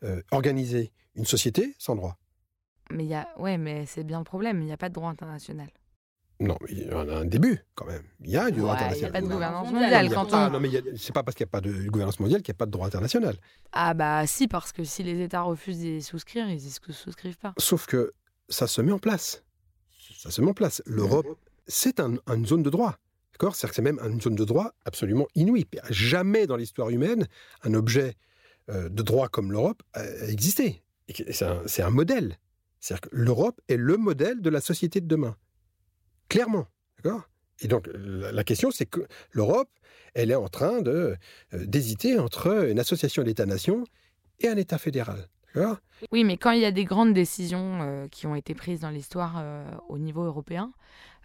[0.04, 2.18] euh, organiser une société sans droit.
[2.92, 4.62] Mais il y a, ouais, mais c'est bien le problème.
[4.62, 5.70] Il n'y a pas de droit international.
[6.42, 8.04] Non, mais il y en a un début quand même.
[8.22, 8.98] Il y a du droit international.
[8.98, 10.10] Il n'y a pas de gouvernance mondiale.
[10.14, 10.50] Quand on...
[10.50, 12.60] non, mais c'est pas parce qu'il n'y a pas de gouvernance mondiale qu'il n'y a
[12.60, 13.36] pas de droit international.
[13.74, 17.54] Ah bah si, parce que si les États refusent d'y souscrire, ils ne souscrivent pas.
[17.58, 18.14] Sauf que
[18.48, 19.44] ça se met en place.
[20.18, 20.82] Ça se met en place.
[20.86, 21.28] L'Europe,
[21.68, 22.98] c'est une zone de droit.
[23.34, 23.54] D'accord?
[23.56, 25.66] C'est-à-dire que c'est même une zone de droit absolument inouïe.
[25.90, 27.28] Jamais dans l'histoire humaine,
[27.64, 28.16] un objet
[28.70, 30.84] euh, de droit comme l'Europe a existé.
[31.10, 32.38] C'est un, un modèle.
[32.80, 35.36] C'est-à-dire que l'Europe est le modèle de la société de demain.
[36.28, 36.68] Clairement.
[36.98, 37.24] D'accord?
[37.62, 39.70] Et donc, la, la question, c'est que l'Europe,
[40.14, 41.16] elle est en train euh,
[41.54, 43.84] d'hésiter entre une association d'États-nations
[44.40, 45.28] et un État fédéral.
[46.12, 48.90] Oui, mais quand il y a des grandes décisions euh, qui ont été prises dans
[48.90, 50.72] l'histoire euh, au niveau européen,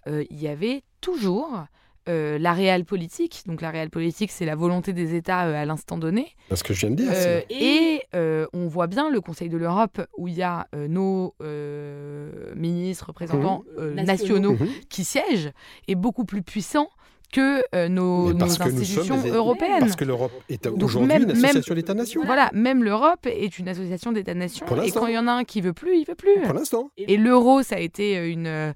[0.06, 1.66] euh, il y avait toujours
[2.08, 3.42] euh, la réelle politique.
[3.46, 6.28] Donc la réelle politique, c'est la volonté des États euh, à l'instant donné.
[6.50, 7.10] C'est ce que je viens de dire.
[7.12, 10.66] Euh, c'est- et euh, on voit bien le Conseil de l'Europe où il y a
[10.74, 14.68] euh, nos euh, ministres, représentants euh, nationaux Mhm.
[14.88, 15.50] qui siègent
[15.88, 16.88] est beaucoup plus puissant
[17.34, 19.80] que euh, nos, que institutions des- européennes.
[19.80, 22.22] Parce que l'Europe est aujourd'hui une association d'États-nations.
[22.24, 24.64] Voilà, même l'Europe est une association d'États-nations.
[24.84, 26.40] Et quand il y en a un qui veut plus, il veut plus.
[26.44, 26.90] Pour l'instant.
[26.96, 28.72] Et l'euro, ça a été une, euh,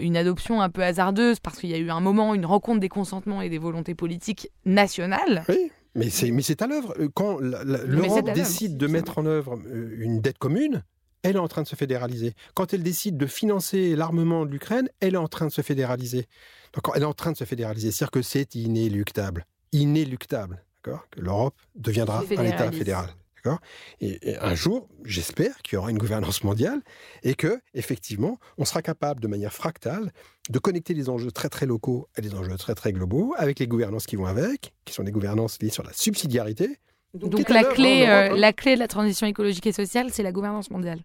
[0.00, 2.90] une adoption un peu hasardeuse parce qu'il y a eu un moment, une rencontre des
[2.90, 5.44] consentements et des volontés politiques nationales.
[5.48, 6.94] Oui, mais c'est, mais c'est à l'œuvre.
[7.14, 10.82] Quand l'Europe décide de mettre en œuvre euh, une dette commune,
[11.24, 12.34] elle est en train de se fédéraliser.
[12.54, 16.26] Quand elle décide de financer l'armement de l'Ukraine, elle est en train de se fédéraliser.
[16.74, 17.90] Donc elle est en train de se fédéraliser.
[17.90, 19.46] C'est-à-dire que c'est inéluctable.
[19.72, 20.62] Inéluctable.
[20.84, 21.04] D'accord?
[21.10, 23.08] Que l'Europe deviendra un État fédéral.
[23.36, 23.58] D'accord?
[24.00, 26.82] Et, et un jour, j'espère qu'il y aura une gouvernance mondiale
[27.22, 30.12] et que, effectivement, on sera capable de manière fractale
[30.50, 33.66] de connecter les enjeux très très locaux à des enjeux très très globaux, avec les
[33.66, 36.78] gouvernances qui vont avec, qui sont des gouvernances liées sur la subsidiarité.
[37.14, 40.70] Donc, la clé, euh, la clé de la transition écologique et sociale, c'est la gouvernance
[40.70, 41.00] mondiale.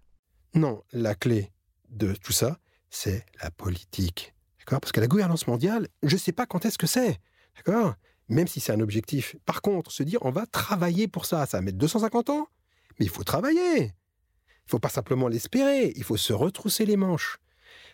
[0.53, 1.51] Non, la clé
[1.89, 2.59] de tout ça,
[2.89, 4.33] c'est la politique.
[4.59, 4.81] D'accord?
[4.81, 7.19] Parce que la gouvernance mondiale, je ne sais pas quand est-ce que c'est.
[7.55, 7.95] D'accord?
[8.27, 9.35] Même si c'est un objectif.
[9.45, 12.47] Par contre, se dire, on va travailler pour ça, ça va mettre 250 ans?
[12.99, 13.85] Mais il faut travailler.
[13.85, 15.93] Il faut pas simplement l'espérer.
[15.95, 17.37] Il faut se retrousser les manches.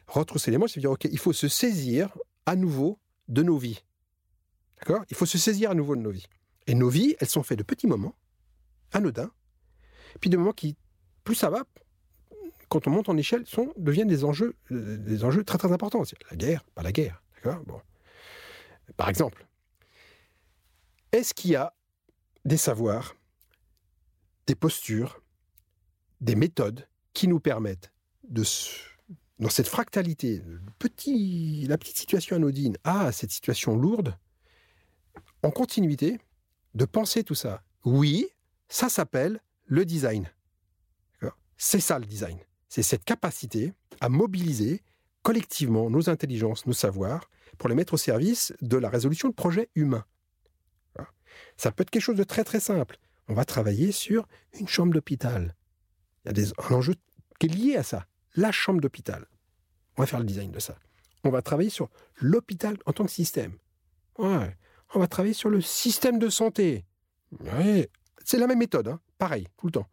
[0.08, 2.16] Retrousser les manches, c'est dire, OK, il faut se saisir
[2.46, 3.84] à nouveau de nos vies.
[4.80, 5.04] D'accord?
[5.10, 6.28] Il faut se saisir à nouveau de nos vies.
[6.68, 8.16] Et nos vies, elles sont faites de petits moments,
[8.92, 9.32] anodins,
[10.20, 10.78] puis de moments qui,
[11.24, 11.64] plus ça va,
[12.70, 16.04] quand on monte en échelle, sont, deviennent des enjeux, euh, très très importants.
[16.32, 17.22] La guerre, pas la guerre.
[17.66, 17.80] Bon.
[18.98, 19.46] Par exemple,
[21.12, 21.74] est-ce qu'il y a
[22.44, 23.16] des savoirs,
[24.48, 25.22] des postures,
[26.22, 27.92] des méthodes qui nous permettent
[28.28, 28.44] de,
[29.40, 30.42] dans cette fractalité,
[30.84, 34.18] la petite situation anodine à cette situation lourde,
[35.44, 36.20] en continuité,
[36.74, 37.64] de penser tout ça?
[37.84, 38.28] Oui,
[38.68, 40.32] ça s'appelle le design.
[41.58, 42.38] C'est ça le design.
[42.76, 44.84] C'est cette capacité à mobiliser
[45.22, 49.70] collectivement nos intelligences, nos savoirs, pour les mettre au service de la résolution de projets
[49.76, 50.04] humains.
[51.56, 52.98] Ça peut être quelque chose de très très simple.
[53.30, 54.28] On va travailler sur
[54.60, 55.56] une chambre d'hôpital.
[56.26, 56.96] Il y a un enjeu
[57.40, 58.08] qui est lié à ça.
[58.34, 59.26] La chambre d'hôpital.
[59.96, 60.78] On va faire le design de ça.
[61.24, 63.54] On va travailler sur l'hôpital en tant que système.
[64.18, 64.50] On
[64.96, 66.84] va travailler sur le système de santé.
[68.26, 69.00] C'est la même méthode, hein.
[69.18, 69.88] pareil, tout le temps.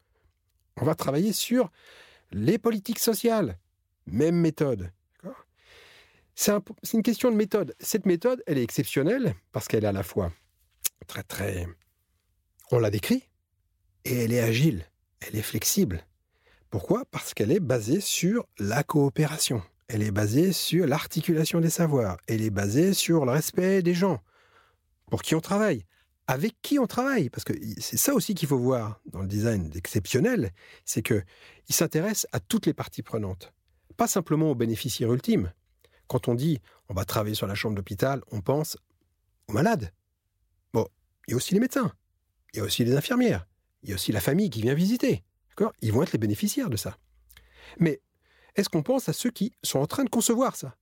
[0.79, 1.71] On va travailler sur
[2.33, 3.59] les politiques sociales.
[4.07, 4.90] Même méthode.
[5.23, 5.47] D'accord
[6.35, 7.75] C'est un- c'est une question de méthode.
[7.81, 10.33] Cette méthode, elle est exceptionnelle parce qu'elle est à la fois
[11.07, 11.66] très, très.
[12.71, 13.29] On l'a décrit,
[14.05, 14.85] et elle est agile,
[15.21, 16.05] elle est flexible.
[16.71, 17.05] Pourquoi?
[17.11, 19.62] Parce qu'elle est basée sur la coopération.
[19.88, 22.16] Elle est basée sur l'articulation des savoirs.
[22.27, 24.23] Elle est basée sur le respect des gens.
[25.11, 25.85] Pour qui on travaille
[26.27, 29.71] Avec qui on travaille Parce que c'est ça aussi qu'il faut voir dans le design
[29.75, 30.53] exceptionnel,
[30.85, 31.23] c'est que
[31.69, 33.53] il s'intéresse à toutes les parties prenantes,
[33.97, 35.53] pas simplement aux bénéficiaires ultimes.
[36.07, 38.77] Quand on dit on va travailler sur la chambre d'hôpital, on pense
[39.49, 39.93] aux malades.
[40.73, 40.87] Bon,
[41.27, 41.93] il y a aussi les médecins,
[42.53, 43.47] il y a aussi les infirmières,
[43.83, 45.25] il y a aussi la famille qui vient visiter.
[45.51, 45.73] D'accord?
[45.81, 46.97] Ils vont être les bénéficiaires de ça.
[47.79, 48.01] Mais
[48.55, 50.77] est-ce qu'on pense à ceux qui sont en train de concevoir ça?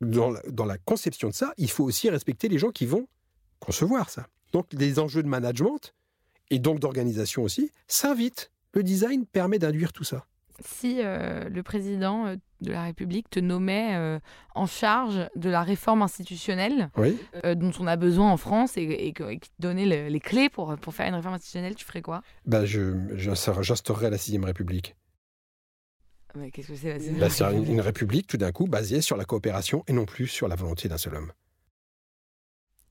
[0.00, 3.06] Dans la conception de ça, il faut aussi respecter les gens qui vont
[3.64, 4.26] concevoir ça.
[4.52, 5.94] Donc les enjeux de management
[6.50, 8.50] et donc d'organisation aussi s'invitent.
[8.72, 10.26] Le design permet d'induire tout ça.
[10.64, 14.20] Si euh, le président euh, de la République te nommait euh,
[14.54, 17.18] en charge de la réforme institutionnelle Oui.
[17.44, 20.08] euh, dont on a besoin en France et, et, que- et qui te donnait le-
[20.08, 22.22] les clés pour, pour faire une réforme institutionnelle, tu ferais quoi?
[22.46, 24.94] Ben, je, j'instaure- j'instaurerai la sixième République.
[26.36, 29.16] Mais Qu'est-ce que c'est la Ben, c'est une, une république tout d'un coup basée sur
[29.16, 31.32] la coopération et non plus sur la volonté d'un seul homme.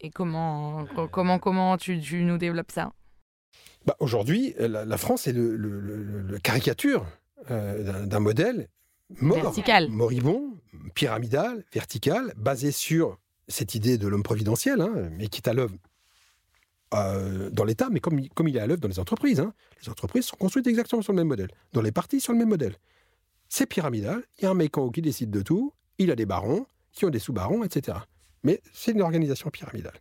[0.04, 2.92] Et comment, co- comment, comment tu, tu nous développes ça?
[3.86, 7.06] Bah, Aujourd'hui, la, la France est le, le- le- le caricature
[7.52, 8.68] euh, d'un- modèle
[9.22, 9.88] mort, Vertical.
[9.89, 10.58] moribond,
[10.94, 15.76] pyramidal, vertical, basé sur cette idée de l'homme providentiel, hein, mais qui est à l'œuvre
[16.94, 19.39] euh, dans l'État, mais comme, il- comme il est à l'œuvre dans les entreprises.
[19.39, 19.54] hein.
[19.82, 22.50] Les entreprises sont construites exactement sur le même modèle, dans les partis sur le même
[22.50, 22.76] modèle.
[23.48, 26.16] C'est pyramidal, il y a un mec en haut qui décide de tout, il a
[26.16, 27.98] des barons, qui ont des sous-barons, etc.
[28.43, 29.99] Mais c'est une organisation pyramidale.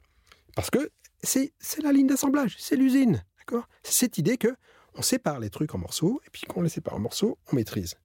[0.54, 0.90] Parce que
[1.22, 1.52] c'est
[1.82, 3.24] la ligne d'assemblage, c'est l'usine.
[3.38, 3.68] D'accord?
[3.82, 4.54] C'est cette idée que
[4.94, 7.56] on sépare les trucs en morceaux, et puis quand on les sépare en morceaux, on
[7.56, 7.96] maîtrise.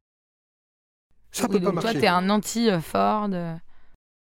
[1.32, 1.92] Ça Oui, peut pas donc marcher.
[1.92, 3.30] Toi, t'es un anti-Ford.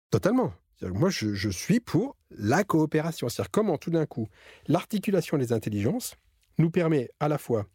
[0.10, 0.54] Totalement.
[0.82, 3.30] Moi, je, je, suis pour la coopération.
[3.30, 4.28] C'est-à-dire comment tout d'un coup,
[4.68, 6.16] l'articulation des intelligences
[6.58, 7.66] nous permet à la fois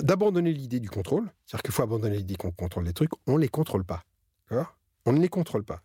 [0.00, 1.30] d'abandonner l'idée du contrôle.
[1.44, 3.10] C'est-à-dire qu'il faut abandonner l'idée qu'on contrôle les trucs.
[3.26, 4.04] On ne les contrôle pas.
[5.06, 5.82] On ne les contrôle pas.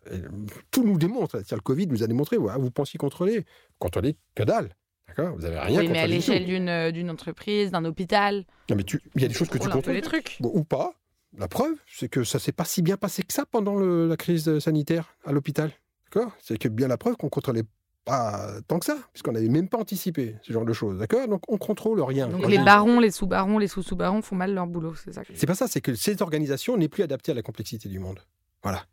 [0.70, 1.38] tout nous démontre.
[1.38, 2.36] Le Covid nous a démontré.
[2.36, 3.44] vous pensiez contrôler.
[3.78, 4.74] Contrôler que dalle.
[5.08, 8.44] D'accord Vous n'avez rien Oui, mais à l'échelle d'une, euh, d'une entreprise, d'un hôpital.
[8.70, 8.84] Non, mais
[9.16, 9.94] il y a des choses que tu contrôles.
[9.94, 10.38] les trucs.
[10.42, 10.92] ou pas.
[11.36, 14.58] La preuve, c'est que ça s'est pas si bien passé que ça pendant la crise
[14.60, 15.72] sanitaire à l'hôpital.
[16.04, 17.64] D'accord C'est que bien la preuve qu'on contrôlait
[18.04, 20.98] pas tant que ça, puisqu'on n'avait même pas anticipé ce genre de choses.
[20.98, 22.28] D'accord Donc on contrôle rien.
[22.28, 25.54] Donc les barons, les sous-barons, les sous-sous-barons font mal leur boulot, c'est ça C'est pas
[25.54, 28.20] ça, c'est que cette organisation n'est plus adaptée à la complexité du monde.
[28.62, 28.84] Voilà.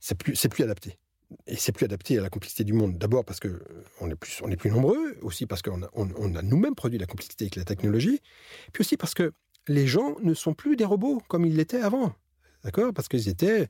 [0.00, 0.98] C'est plus, c'est plus adapté.
[1.46, 2.96] Et c'est plus adapté à la complexité du monde.
[2.98, 3.62] D'abord parce que euh,
[4.00, 6.98] on est plus, on est plus nombreux, aussi parce qu'on a, on, a nous-mêmes produit
[6.98, 8.20] la complexité avec la technologie,
[8.72, 9.32] puis aussi parce que
[9.66, 12.14] les gens ne sont plus des robots comme ils l'étaient avant.
[12.64, 12.92] D'accord?
[12.92, 13.68] Parce qu'ils étaient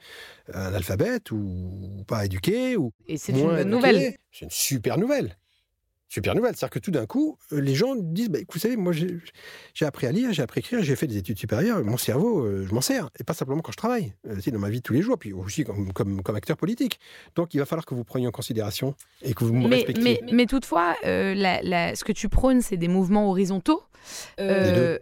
[0.53, 2.77] analphabètes ou pas éduqués.
[2.77, 4.17] Ou Et c'est une bonne nouvelle.
[4.33, 5.37] C'est une super nouvelle.
[6.09, 6.57] Super nouvelle.
[6.57, 10.07] C'est-à-dire que tout d'un coup, euh, les gens disent bah, Vous savez, moi, j'ai appris
[10.07, 11.85] à lire, j'ai appris à écrire, j'ai fait des études supérieures.
[11.85, 13.11] Mon cerveau, euh, je m'en sers.
[13.21, 14.15] Et pas simplement quand je travaille.
[14.27, 16.99] Euh, c'est dans ma vie de tous les jours, puis aussi comme, comme, acteur politique.
[17.37, 20.03] Donc, il va falloir que vous preniez en considération et que vous me respectiez.
[20.03, 23.83] Mais, mais toutefois, ce que tu prônes, c'est des mouvements horizontaux.
[24.39, 24.99] Les deux,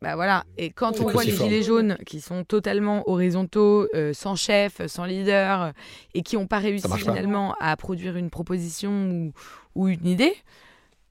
[0.00, 0.44] bah voilà.
[0.56, 5.04] Et quand on voit les gilets jaunes qui sont totalement horizontaux, euh, sans chef, sans
[5.04, 5.70] leader, euh,
[6.14, 9.32] et qui n'ont pas réussi finalement à produire une proposition
[9.74, 10.34] ou, une idée,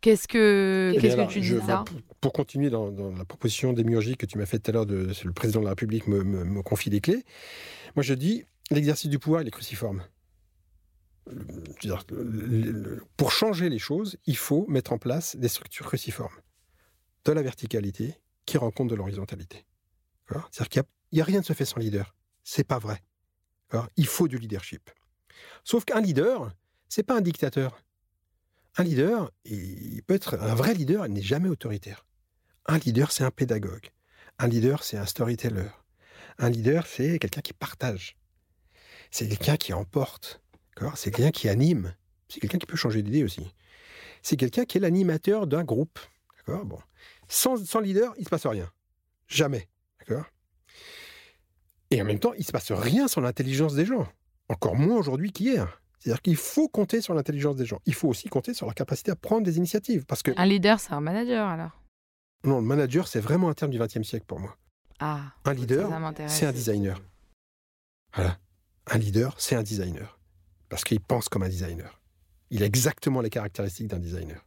[0.01, 1.83] qu'est-ce que, qu'est-ce que tu dis ça
[2.21, 5.33] pour, continuer dans, la proposition d'émiurgie que tu m'as faite tout à l'heure, de, le
[5.33, 7.23] président de la République me, confie les clés,
[7.95, 10.03] moi je dis l'exercice du pouvoir, il est cruciforme.
[13.17, 16.33] Pour changer les choses, il faut mettre en place des structures cruciformes
[17.25, 19.65] de la verticalité qui rend compte de l'horizontalité.
[20.51, 22.15] C'est-à-dire qu'il n'y a, rien de se fait sans leader.
[22.43, 23.01] C'est pas vrai.
[23.97, 24.89] Il faut du leadership.
[25.63, 26.51] Sauf qu'un leader,
[26.89, 27.81] c'est pas un dictateur.
[28.77, 32.05] Un leader, il peut être un vrai leader, il n'est jamais autoritaire.
[32.65, 33.89] Un leader, c'est un pédagogue.
[34.39, 35.69] Un leader, c'est un storyteller.
[36.37, 38.17] Un leader, c'est quelqu'un qui partage.
[39.09, 40.41] C'est quelqu'un qui emporte.
[40.95, 41.93] C'est quelqu'un qui anime.
[42.29, 43.53] C'est quelqu'un qui peut changer d'idée aussi.
[44.21, 45.99] C'est quelqu'un qui est l'animateur d'un groupe.
[46.47, 46.79] D'accord Bon.
[47.27, 48.69] Sans, leader, il ne se passe rien.
[49.27, 49.67] Jamais.
[49.99, 50.25] D'accord
[51.89, 54.07] Et en même temps, il ne se passe rien sans l'intelligence des gens.
[54.49, 55.81] Encore moins aujourd'hui qu'hier.
[55.99, 57.79] C'est-à-dire qu'il faut compter sur l'intelligence des gens.
[57.85, 60.05] Il faut aussi compter sur leur capacité à prendre des initiatives.
[60.05, 60.31] Parce que...
[60.35, 61.79] Un leader, c'est un manager alors
[62.43, 64.57] Non, le manager, c'est vraiment un terme du XXe siècle pour moi.
[64.99, 65.89] Ah, un leader,
[66.27, 67.01] c'est un designer.
[68.13, 68.37] Voilà.
[68.87, 70.19] Un leader, c'est un designer.
[70.69, 72.01] Parce qu'il pense comme un designer.
[72.49, 74.43] Il a exactement les caractéristiques d'un designer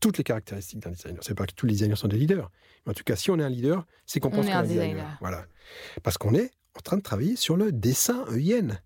[0.00, 1.22] toutes les caractéristiques d'un designer.
[1.22, 2.50] C'est pas que tous les designers sont des leaders.
[2.84, 4.62] Mais en tout cas, si on est un leader, c'est qu'on pense qu'on est un
[4.62, 5.18] designer.
[5.20, 5.46] Voilà.
[6.02, 8.78] Parce qu'on est en train de travailler sur le dessin EIN.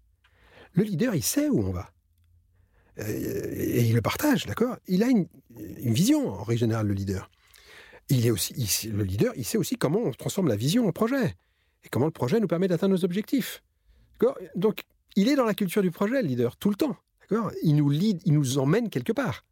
[0.72, 1.90] Le leader, il sait où on va.
[2.98, 4.77] Euh, et il le partage, d'accord?
[4.87, 7.31] Il a une, vision, en règle générale, le leader.
[8.09, 8.55] Il est aussi,
[8.88, 11.35] le leader, il sait aussi comment on transforme la vision en projet.
[11.85, 13.62] Et comment le projet nous permet d'atteindre nos objectifs.
[14.55, 14.85] Donc,
[15.16, 16.96] il est dans la culture du projet, le leader, tout le temps.
[17.62, 19.44] Il nous lead, il nous emmène quelque part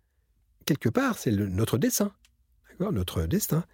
[0.70, 2.12] quelque part, c'est notre dessin.
[2.78, 3.64] Notre destin.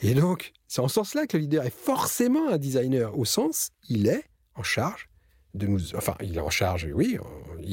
[0.00, 3.70] Et donc, c'est en ce sens-là que le leader est forcément un designer, au sens,
[3.88, 5.08] il est en charge
[5.54, 5.96] de nous.
[5.96, 7.18] Enfin, il est en charge, oui.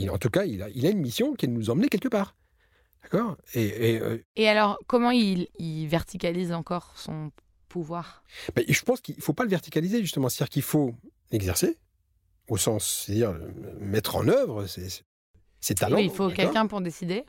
[0.09, 2.07] en tout cas, il a, il a une mission qui est de nous emmener quelque
[2.07, 2.35] part.
[3.03, 3.37] D'accord?
[3.53, 5.47] Et, et, euh, et, alors, comment il,
[5.87, 7.31] verticalise encore son
[7.67, 8.23] pouvoir?
[8.55, 10.27] Ben, Je pense qu'il ne faut pas le verticaliser, justement.
[10.27, 10.95] C'est-à-dire qu'il faut
[11.31, 11.77] l'exercer,
[12.47, 13.37] au sens, c'est-à-dire
[13.79, 15.97] mettre en œuvre ses, talents.
[15.97, 17.25] Oui, il faut quelqu'un pour décider.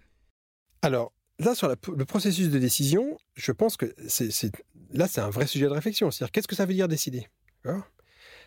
[0.83, 4.31] Alors, là, sur le processus de décision, je pense que c'est,
[4.92, 6.11] là, c'est un vrai sujet de réflexion.
[6.11, 7.29] C'est-à-dire, qu'est-ce que ça veut dire décider?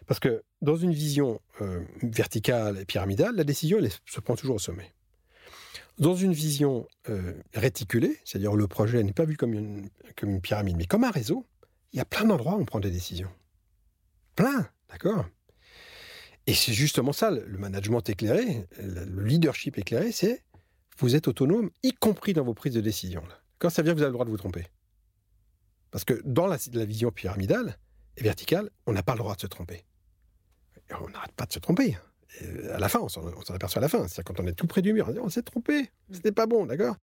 [0.06, 4.60] Parce que dans une vision euh, verticale et pyramidale, la décision, se prend toujours au
[4.60, 4.92] sommet.
[6.00, 10.42] Dans une vision euh, réticulée, c'est-à-dire le projet n'est pas vu comme une, comme une
[10.42, 11.46] pyramide, mais comme un réseau,
[11.94, 13.30] il y a plein d'endroits où on prend des décisions.
[14.36, 15.26] Plein, d'accord?
[16.48, 20.44] Et c'est justement ça, le management éclairé, le leadership éclairé, c'est
[20.98, 23.24] vous êtes autonome, y compris dans vos prises de décision.
[23.60, 24.66] Quand ça veut dire que vous avez le droit de vous tromper.
[25.92, 27.78] Parce que dans la, vision pyramidale
[28.18, 29.86] et verticale, on n'a pas le droit de se tromper.
[30.90, 31.98] on n'arrête pas de se tromper.
[32.72, 34.08] à la fin, on s'en aperçoit à la fin.
[34.08, 36.48] C'est quand on est tout près du mur, on, dit, on s'est trompé, c'était pas
[36.48, 36.96] bon, d'accord?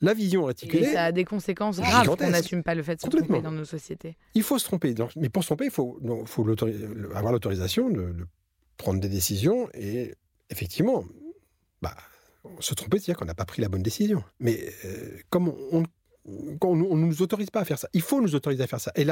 [0.00, 0.84] La vision réticulée.
[0.84, 3.50] Et ça a des conséquences graves qu'on n'assume pas le fait de se tromper dans
[3.50, 4.16] nos sociétés.
[4.34, 4.94] Il faut se tromper.
[5.16, 6.46] mais pour se tromper, il faut, faut
[7.14, 8.26] avoir l'autorisation de, de,
[8.76, 10.14] prendre des décisions et
[10.50, 11.04] effectivement,
[11.82, 11.96] bah,
[12.60, 14.22] se tromper, c'est-à-dire qu'on n'a pas pris la bonne décision.
[14.40, 18.62] Mais euh, comme on ne nous autorise pas à faire ça, il faut nous autoriser
[18.62, 18.92] à faire ça.
[18.96, 19.04] Et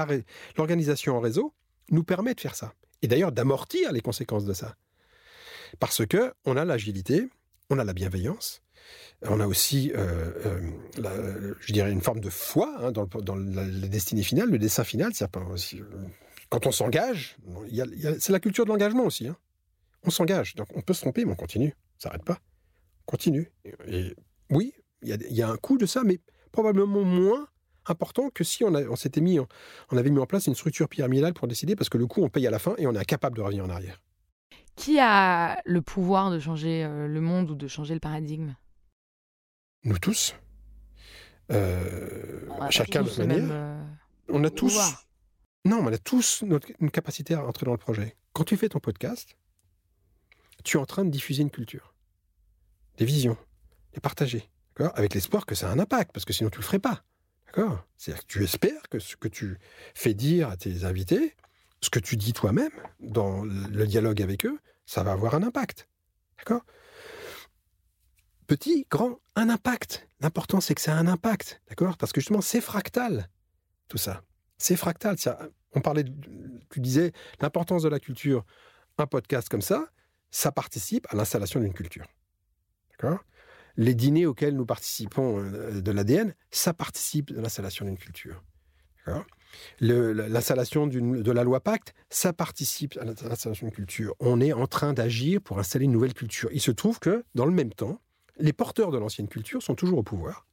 [0.56, 1.54] l'organisation en réseau
[1.90, 2.72] nous permet de faire ça.
[3.02, 4.74] Et d'ailleurs d'amortir les conséquences de ça.
[5.80, 7.28] Parce que on a l'agilité,
[7.70, 8.62] on a la bienveillance,
[9.22, 10.60] on a aussi, euh,
[10.98, 14.84] euh, je dirais, une forme de foi hein, dans, dans la, destinée finale, le dessin
[14.84, 15.12] final.
[16.48, 17.36] Quand on s'engage,
[18.20, 19.26] c'est la culture de l'engagement aussi.
[19.26, 19.36] Hein.
[20.04, 21.74] On s'engage, donc on peut se tromper, mais on continue.
[21.98, 22.38] Ça n'arrête pas.
[23.06, 23.52] On continue.
[23.86, 24.14] Et,
[24.50, 26.20] oui, il y, y, a un coût de ça, mais
[26.52, 27.48] probablement moins
[27.86, 29.46] important que si on, on s'était mis, on,
[29.90, 32.28] on avait mis en place une structure pyramidale pour décider, parce que le coût, on
[32.28, 34.00] paye à la fin et on est incapable de revenir en arrière.
[34.74, 38.54] Qui a le pouvoir de changer euh, le monde ou de changer le paradigme?
[39.84, 40.34] Nous tous.
[41.50, 42.40] Euh,
[42.70, 43.36] chacun de manière.
[43.38, 43.84] Même, euh,
[44.28, 44.74] on a tous.
[44.74, 45.06] Pouvoir.
[45.64, 48.16] Non, on a tous notre, une capacité à entrer dans le projet.
[48.32, 49.36] Quand tu fais ton podcast,
[50.62, 51.94] tu es en train de diffuser une culture,
[52.96, 53.36] des visions,
[53.94, 54.48] les partager,
[54.94, 57.02] avec l'espoir que ça a un impact, parce que sinon tu le ferais pas.
[57.46, 57.86] D'accord?
[57.96, 59.58] C'est-à-dire que tu espères que ce que tu
[59.94, 61.34] fais dire à tes invités,
[61.80, 65.88] ce que tu dis toi-même dans le dialogue avec eux, ça va avoir un impact.
[66.38, 66.62] D'accord?
[68.46, 70.08] Petit, grand, un impact.
[70.20, 71.60] L'important, c'est que ça a un impact.
[71.68, 71.96] D'accord?
[71.96, 73.28] Parce que justement, c'est fractal,
[73.88, 74.22] tout ça.
[74.58, 75.16] C'est fractal.
[75.74, 76.04] On parlait,
[76.70, 78.44] tu disais, l'importance de la culture.
[78.98, 79.90] Un podcast comme ça,
[80.30, 82.06] ça participe à l'installation d'une culture.
[83.76, 88.42] Les dîners auxquels nous participons euh, de l'ADN, ça participe de l'installation d'une culture.
[89.80, 94.14] L'installation de la loi Pacte, ça participe à l'installation d'une culture.
[94.20, 96.48] On est en train d'agir pour installer une nouvelle culture.
[96.52, 98.00] Il se trouve que, dans le même temps,
[98.38, 100.46] les porteurs de l'ancienne culture sont toujours au pouvoir.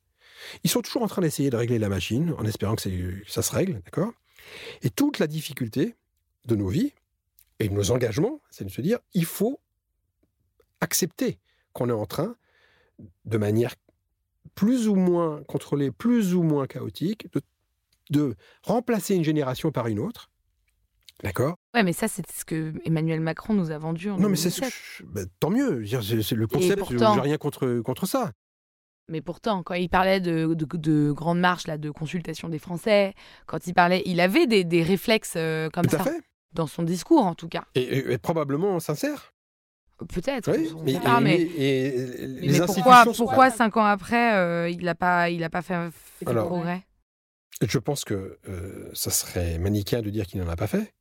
[0.64, 3.42] Ils sont toujours en train d'essayer de régler la machine, en espérant que, que ça
[3.42, 4.14] se règle, d'accord?
[4.82, 5.96] Et toute la difficulté
[6.46, 6.94] de nos vies
[7.60, 9.60] et de nos engagements, c'est de se dire, il faut
[10.82, 11.40] accepter
[11.74, 12.36] qu'on est en train,
[13.26, 13.76] de manière
[14.56, 17.42] plus ou moins contrôlée, plus ou moins chaotique, de
[18.10, 20.30] de remplacer une génération par une autre.
[21.24, 21.56] D'accord?
[21.74, 24.52] Ouais, mais ça, c'est ce que Emmanuel Macron nous a vendu en Non, mais c'est
[25.06, 25.86] bah, tant mieux.
[25.86, 26.80] C'est le concept.
[26.80, 27.16] Pourtant...
[27.16, 28.34] J'ai rien contre, contre ça.
[29.08, 33.14] Mais pourtant, quand il parlait de, de, de grande marche, là, de consultation des Français,
[33.48, 36.02] quand il parlait, il avait des, des réflexes euh, comme Tout ça.
[36.02, 36.22] À fait.
[36.52, 37.64] Dans son discours, en tout cas.
[37.74, 39.33] Et, et, et probablement sincère.
[40.06, 40.52] Peut-être.
[40.52, 45.30] Oui, mais, mais, et, les mais pourquoi, pourquoi cinq ans après, euh, il n'a pas,
[45.30, 46.84] il a pas fait, fait Alors, de progrès?
[47.62, 50.94] je pense que euh, ça serait manichéen de dire qu'il n'en a pas fait.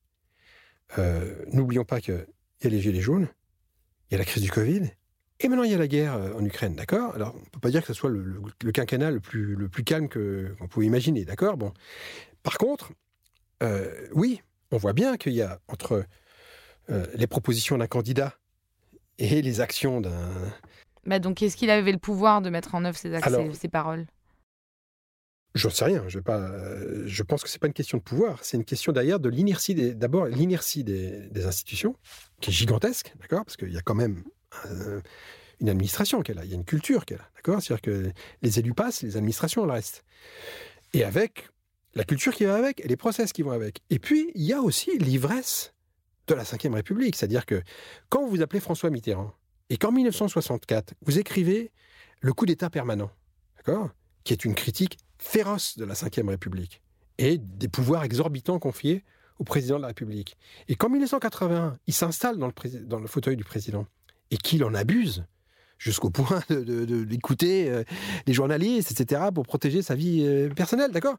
[0.98, 2.26] Euh, N'oublions pas qu'il
[2.62, 3.28] y a les gilets jaunes,
[4.10, 4.90] il y a la crise du Covid,
[5.40, 7.14] et maintenant il y a la guerre euh, en Ukraine, d'accord?
[7.14, 9.56] Alors, on ne peut pas dire que ce soit le, le, le quinquennat le plus,
[9.56, 11.56] le plus calme qu'on pouvait imaginer, d'accord?
[11.56, 11.72] Bon.
[12.42, 12.92] Par contre,
[14.14, 14.42] oui,
[14.72, 16.04] on voit bien qu'il y a entre
[17.14, 18.34] les propositions d'un candidat
[19.18, 20.52] et les actions d'un...
[21.04, 24.06] Bah donc, est-ce qu'il avait le pouvoir de mettre en œuvre ses, Alors, ses paroles?
[25.54, 26.04] je sais rien.
[26.08, 26.50] Je, pas,
[27.04, 28.42] je pense que c'est pas une question de pouvoir.
[28.42, 29.74] C'est une question d'ailleurs de l'inertie.
[29.94, 31.96] D'abord, l'inertie des, des, institutions,
[32.40, 33.44] qui est gigantesque, d'accord?
[33.44, 34.24] Parce qu'il y a quand même
[34.66, 35.00] euh,
[35.60, 36.44] une administration est là.
[36.44, 37.62] Il y a une culture est là, d'accord?
[37.62, 40.04] C'est-à-dire que les élus passent, les administrations restent.
[40.94, 41.48] Et avec
[41.94, 43.80] la culture qui va avec et les process qui vont avec.
[43.90, 45.74] Et puis, il y a aussi l'ivresse
[46.26, 47.16] de la Ve République.
[47.16, 47.62] C'est-à-dire que
[48.08, 49.32] quand vous appelez François Mitterrand
[49.70, 51.72] et qu'en 1964, vous écrivez
[52.20, 53.10] le coup d'État permanent,
[53.56, 53.90] d'accord
[54.24, 56.82] Qui est une critique féroce de la Ve République
[57.18, 59.04] et des pouvoirs exorbitants confiés
[59.38, 60.36] au président de la République.
[60.68, 62.46] Et qu'en 1981, il s'installe dans,
[62.98, 63.86] le, fauteuil du président
[64.30, 65.24] et qu'il en abuse
[65.78, 67.84] jusqu'au point d'écouter de, de, euh,
[68.26, 71.16] les journalistes, etc., pour protéger sa vie euh, personnelle, d'accord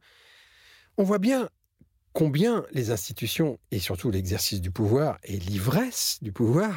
[0.97, 1.49] On voit bien
[2.13, 6.73] combien les institutions, et surtout l'exercice du pouvoir et l'ivresse du pouvoir,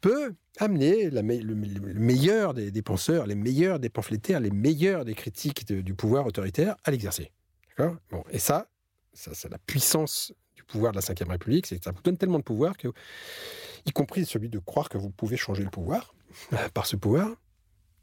[0.00, 5.72] peut amener le, le, meilleur des, penseurs, les meilleurs des pamphlétaires, les meilleurs des critiques
[5.72, 7.32] du pouvoir autoritaire à l'exercer.
[7.70, 7.96] D'accord?
[8.10, 8.68] Bon, Et ça,
[9.14, 12.18] ça c'est la puissance du pouvoir de la Ve République, c'est que ça vous donne
[12.18, 12.88] tellement de pouvoir que,
[13.86, 16.14] y compris celui de croire que vous pouvez changer le pouvoir,
[16.74, 17.34] par ce pouvoir,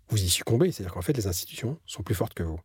[0.10, 0.72] vous y succombez.
[0.72, 2.60] C'est-à-dire qu'en fait, les institutions sont plus fortes que vous.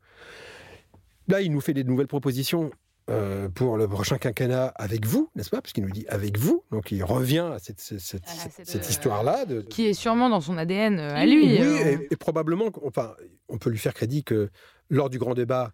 [1.29, 2.71] Là, il nous fait des nouvelles propositions
[3.09, 5.61] euh, pour le prochain quinquennat avec vous, n'est-ce pas?
[5.61, 8.88] Parce qu'il nous dit avec vous, donc il revient à cette, cette, cette, ah, cette
[8.88, 9.44] histoire-là.
[9.44, 9.61] De...
[9.62, 11.44] Qui est sûrement dans son ADN euh, à lui.
[11.44, 11.98] Oui, euh...
[12.00, 13.14] et, et, probablement, enfin,
[13.48, 14.50] on peut lui faire crédit que
[14.90, 15.72] lors du grand débat,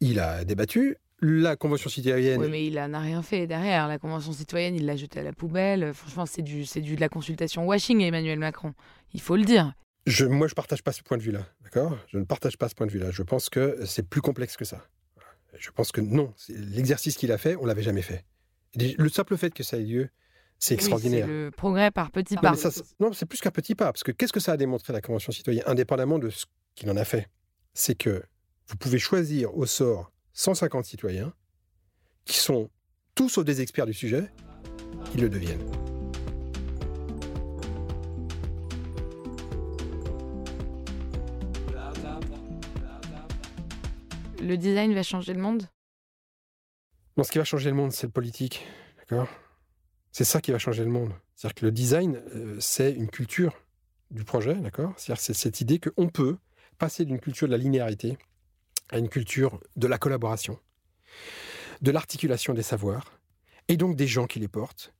[0.00, 0.96] il a débattu.
[1.24, 2.40] La Convention citoyenne.
[2.40, 3.86] Oui, mais il n'a rien fait derrière.
[3.86, 5.94] La Convention citoyenne, il l'a jetée à la poubelle.
[5.94, 8.74] Franchement, c'est du, du, de la consultation washing, Emmanuel Macron.
[9.14, 9.72] Il faut le dire.
[10.06, 11.46] Je, moi, je ne partage pas ce point de vue-là.
[11.62, 11.96] D'accord?
[12.08, 13.12] Je ne partage pas ce point de vue-là.
[13.12, 14.84] Je pense que c'est plus complexe que ça.
[15.58, 16.32] Je pense que non.
[16.48, 18.24] L'exercice qu'il a fait, on l'avait jamais fait.
[18.76, 20.08] Le simple fait que ça ait lieu,
[20.58, 21.26] c'est extraordinaire.
[21.26, 22.52] Oui, c'est le progrès par petits pas.
[22.52, 23.92] Non, non c'est plus qu'un petit pas.
[23.92, 26.96] Parce que qu'est-ce que ça a démontré, la Convention citoyenne, indépendamment de ce qu'il en
[26.96, 27.28] a fait?
[27.74, 28.22] C'est que
[28.68, 31.34] vous pouvez choisir au sort 150 citoyens
[32.24, 32.70] qui sont
[33.14, 34.30] tous sauf des experts du sujet,
[35.14, 35.81] ils le deviennent.
[44.42, 45.68] Le design va changer le monde?
[47.16, 48.66] Non, ce qui va changer le monde, c'est le politique.
[48.98, 49.28] D'accord?
[50.10, 51.12] C'est ça qui va changer le monde.
[51.34, 53.54] C'est-à-dire que le design, euh, c'est une culture
[54.10, 54.92] du projet, d'accord?
[54.96, 56.36] C'est-à-dire c'est cette idée qu'on peut
[56.78, 58.18] passer d'une culture de la linéarité
[58.90, 60.58] à une culture de la collaboration,
[61.80, 63.18] de l'articulation des savoirs,
[63.68, 64.92] et donc des gens qui les portent.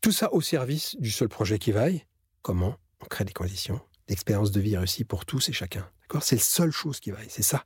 [0.00, 2.04] Tout ça au service du seul projet qui vaille.
[2.42, 2.76] Comment?
[3.00, 5.88] On crée des conditions d'expérience de vie réussie pour tous et chacun.
[6.02, 6.22] D'accord?
[6.22, 7.64] C'est la seule chose qui vaille, c'est ça.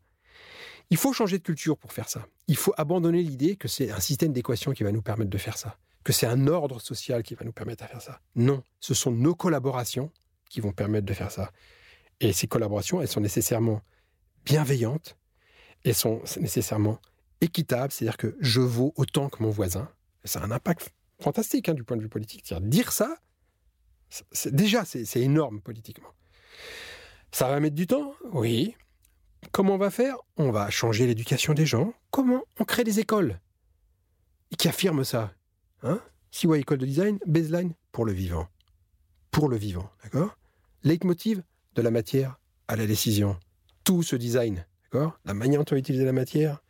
[0.91, 2.27] Il faut changer de culture pour faire ça.
[2.49, 5.57] Il faut abandonner l'idée que c'est un système d'équations qui va nous permettre de faire
[5.57, 8.21] ça, que c'est un ordre social qui va nous permettre de faire ça.
[8.35, 10.11] Non, ce sont nos collaborations
[10.49, 11.51] qui vont permettre de faire ça.
[12.21, 13.81] Et ces collaborations, elles sont nécessairement
[14.45, 15.17] bienveillantes,
[15.85, 17.01] elles sont nécessairement
[17.41, 19.89] équitables, c'est-à-dire que je vaux autant que mon voisin.
[20.25, 22.45] ça a un impact fantastique hein, du point de vue politique.
[22.45, 23.17] -dire, dire ça,
[24.47, 26.13] déjà, c'est énorme politiquement.
[27.33, 28.77] Ça va mettre du temps Oui.
[29.51, 30.17] Comment on va faire?
[30.37, 31.93] On va changer l'éducation des gens.
[32.11, 33.41] Comment On crée des écoles?
[34.57, 35.33] Qui affirment ça?
[35.83, 36.01] Hein?
[36.31, 38.47] CY École de Design, baseline pour le vivant.
[39.31, 40.39] Pour le vivant, d'accord?
[40.85, 41.43] Leitmotiv
[41.75, 42.39] de la matière
[42.69, 43.39] à la décision.
[43.85, 45.19] Tout ce design, d'accord?
[45.25, 46.63] La manière dont on va la matière,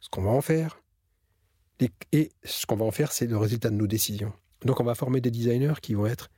[0.00, 0.80] ce qu'on va en faire.
[2.12, 4.32] Et ce qu'on va en faire, c'est le résultat de nos décisions.
[4.64, 6.30] Donc on va former des designers qui vont être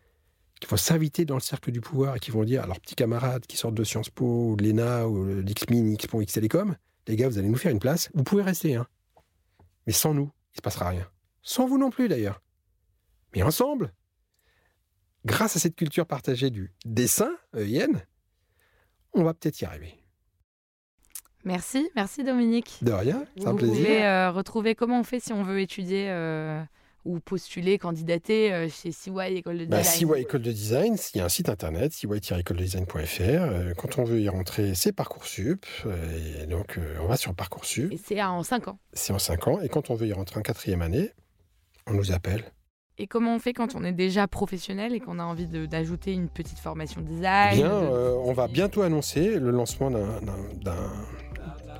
[0.61, 2.95] qui vont s'inviter dans le cercle du pouvoir et qui vont dire à leurs petits
[2.95, 6.77] camarades qui sortent de Sciences Po, ou de l'ENA, ou de l'XMIN, XPON, X Télécom,
[7.07, 8.87] les gars, vous allez nous faire une place, vous pouvez rester, hein.
[9.87, 11.07] Mais sans nous, il ne se passera rien.
[11.43, 12.41] Sans vous non plus, d'ailleurs.
[13.35, 13.93] Mais ensemble,
[15.25, 18.01] grâce à cette culture partagée du dessin, EIN,
[19.13, 19.95] on va peut-être y arriver.
[21.45, 22.79] Merci, merci Dominique.
[22.83, 23.77] De rien, c'est un Vous plaisir.
[23.77, 26.61] pouvez euh, retrouver comment on fait si on veut étudier euh,
[27.07, 31.19] ou postuler, candidater euh, chez CY École de Bah, Design CY École de Design, il
[31.19, 33.21] y a un site internet, cy-écolededesign.fr.
[33.23, 35.65] Euh, quand on veut y rentrer, c'est Parcoursup.
[35.87, 37.93] Euh, Et donc, on va sur Parcoursup.
[37.93, 38.79] Et c'est en 5 ans.
[38.93, 39.61] C'est en 5 ans.
[39.61, 41.11] Et quand on veut y rentrer en quatrième année,
[41.87, 42.45] on nous appelle.
[42.99, 46.29] Et comment on fait quand on est déjà professionnel et qu'on a envie d'ajouter une
[46.31, 50.93] petite formation design Bien, de- euh, on va bientôt annoncer le lancement d'un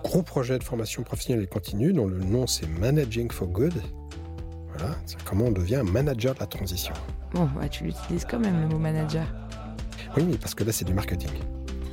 [0.05, 3.73] gros projet de formation professionnelle et continue dont le nom c'est Managing for Good.
[4.79, 6.93] Voilà, comment on devient manager de la transition.
[7.33, 9.27] Bon, bah, tu l'utilises quand même le mot manager.
[10.17, 11.31] Oui, mais parce que là c'est du marketing.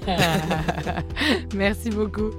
[1.55, 2.31] Merci beaucoup.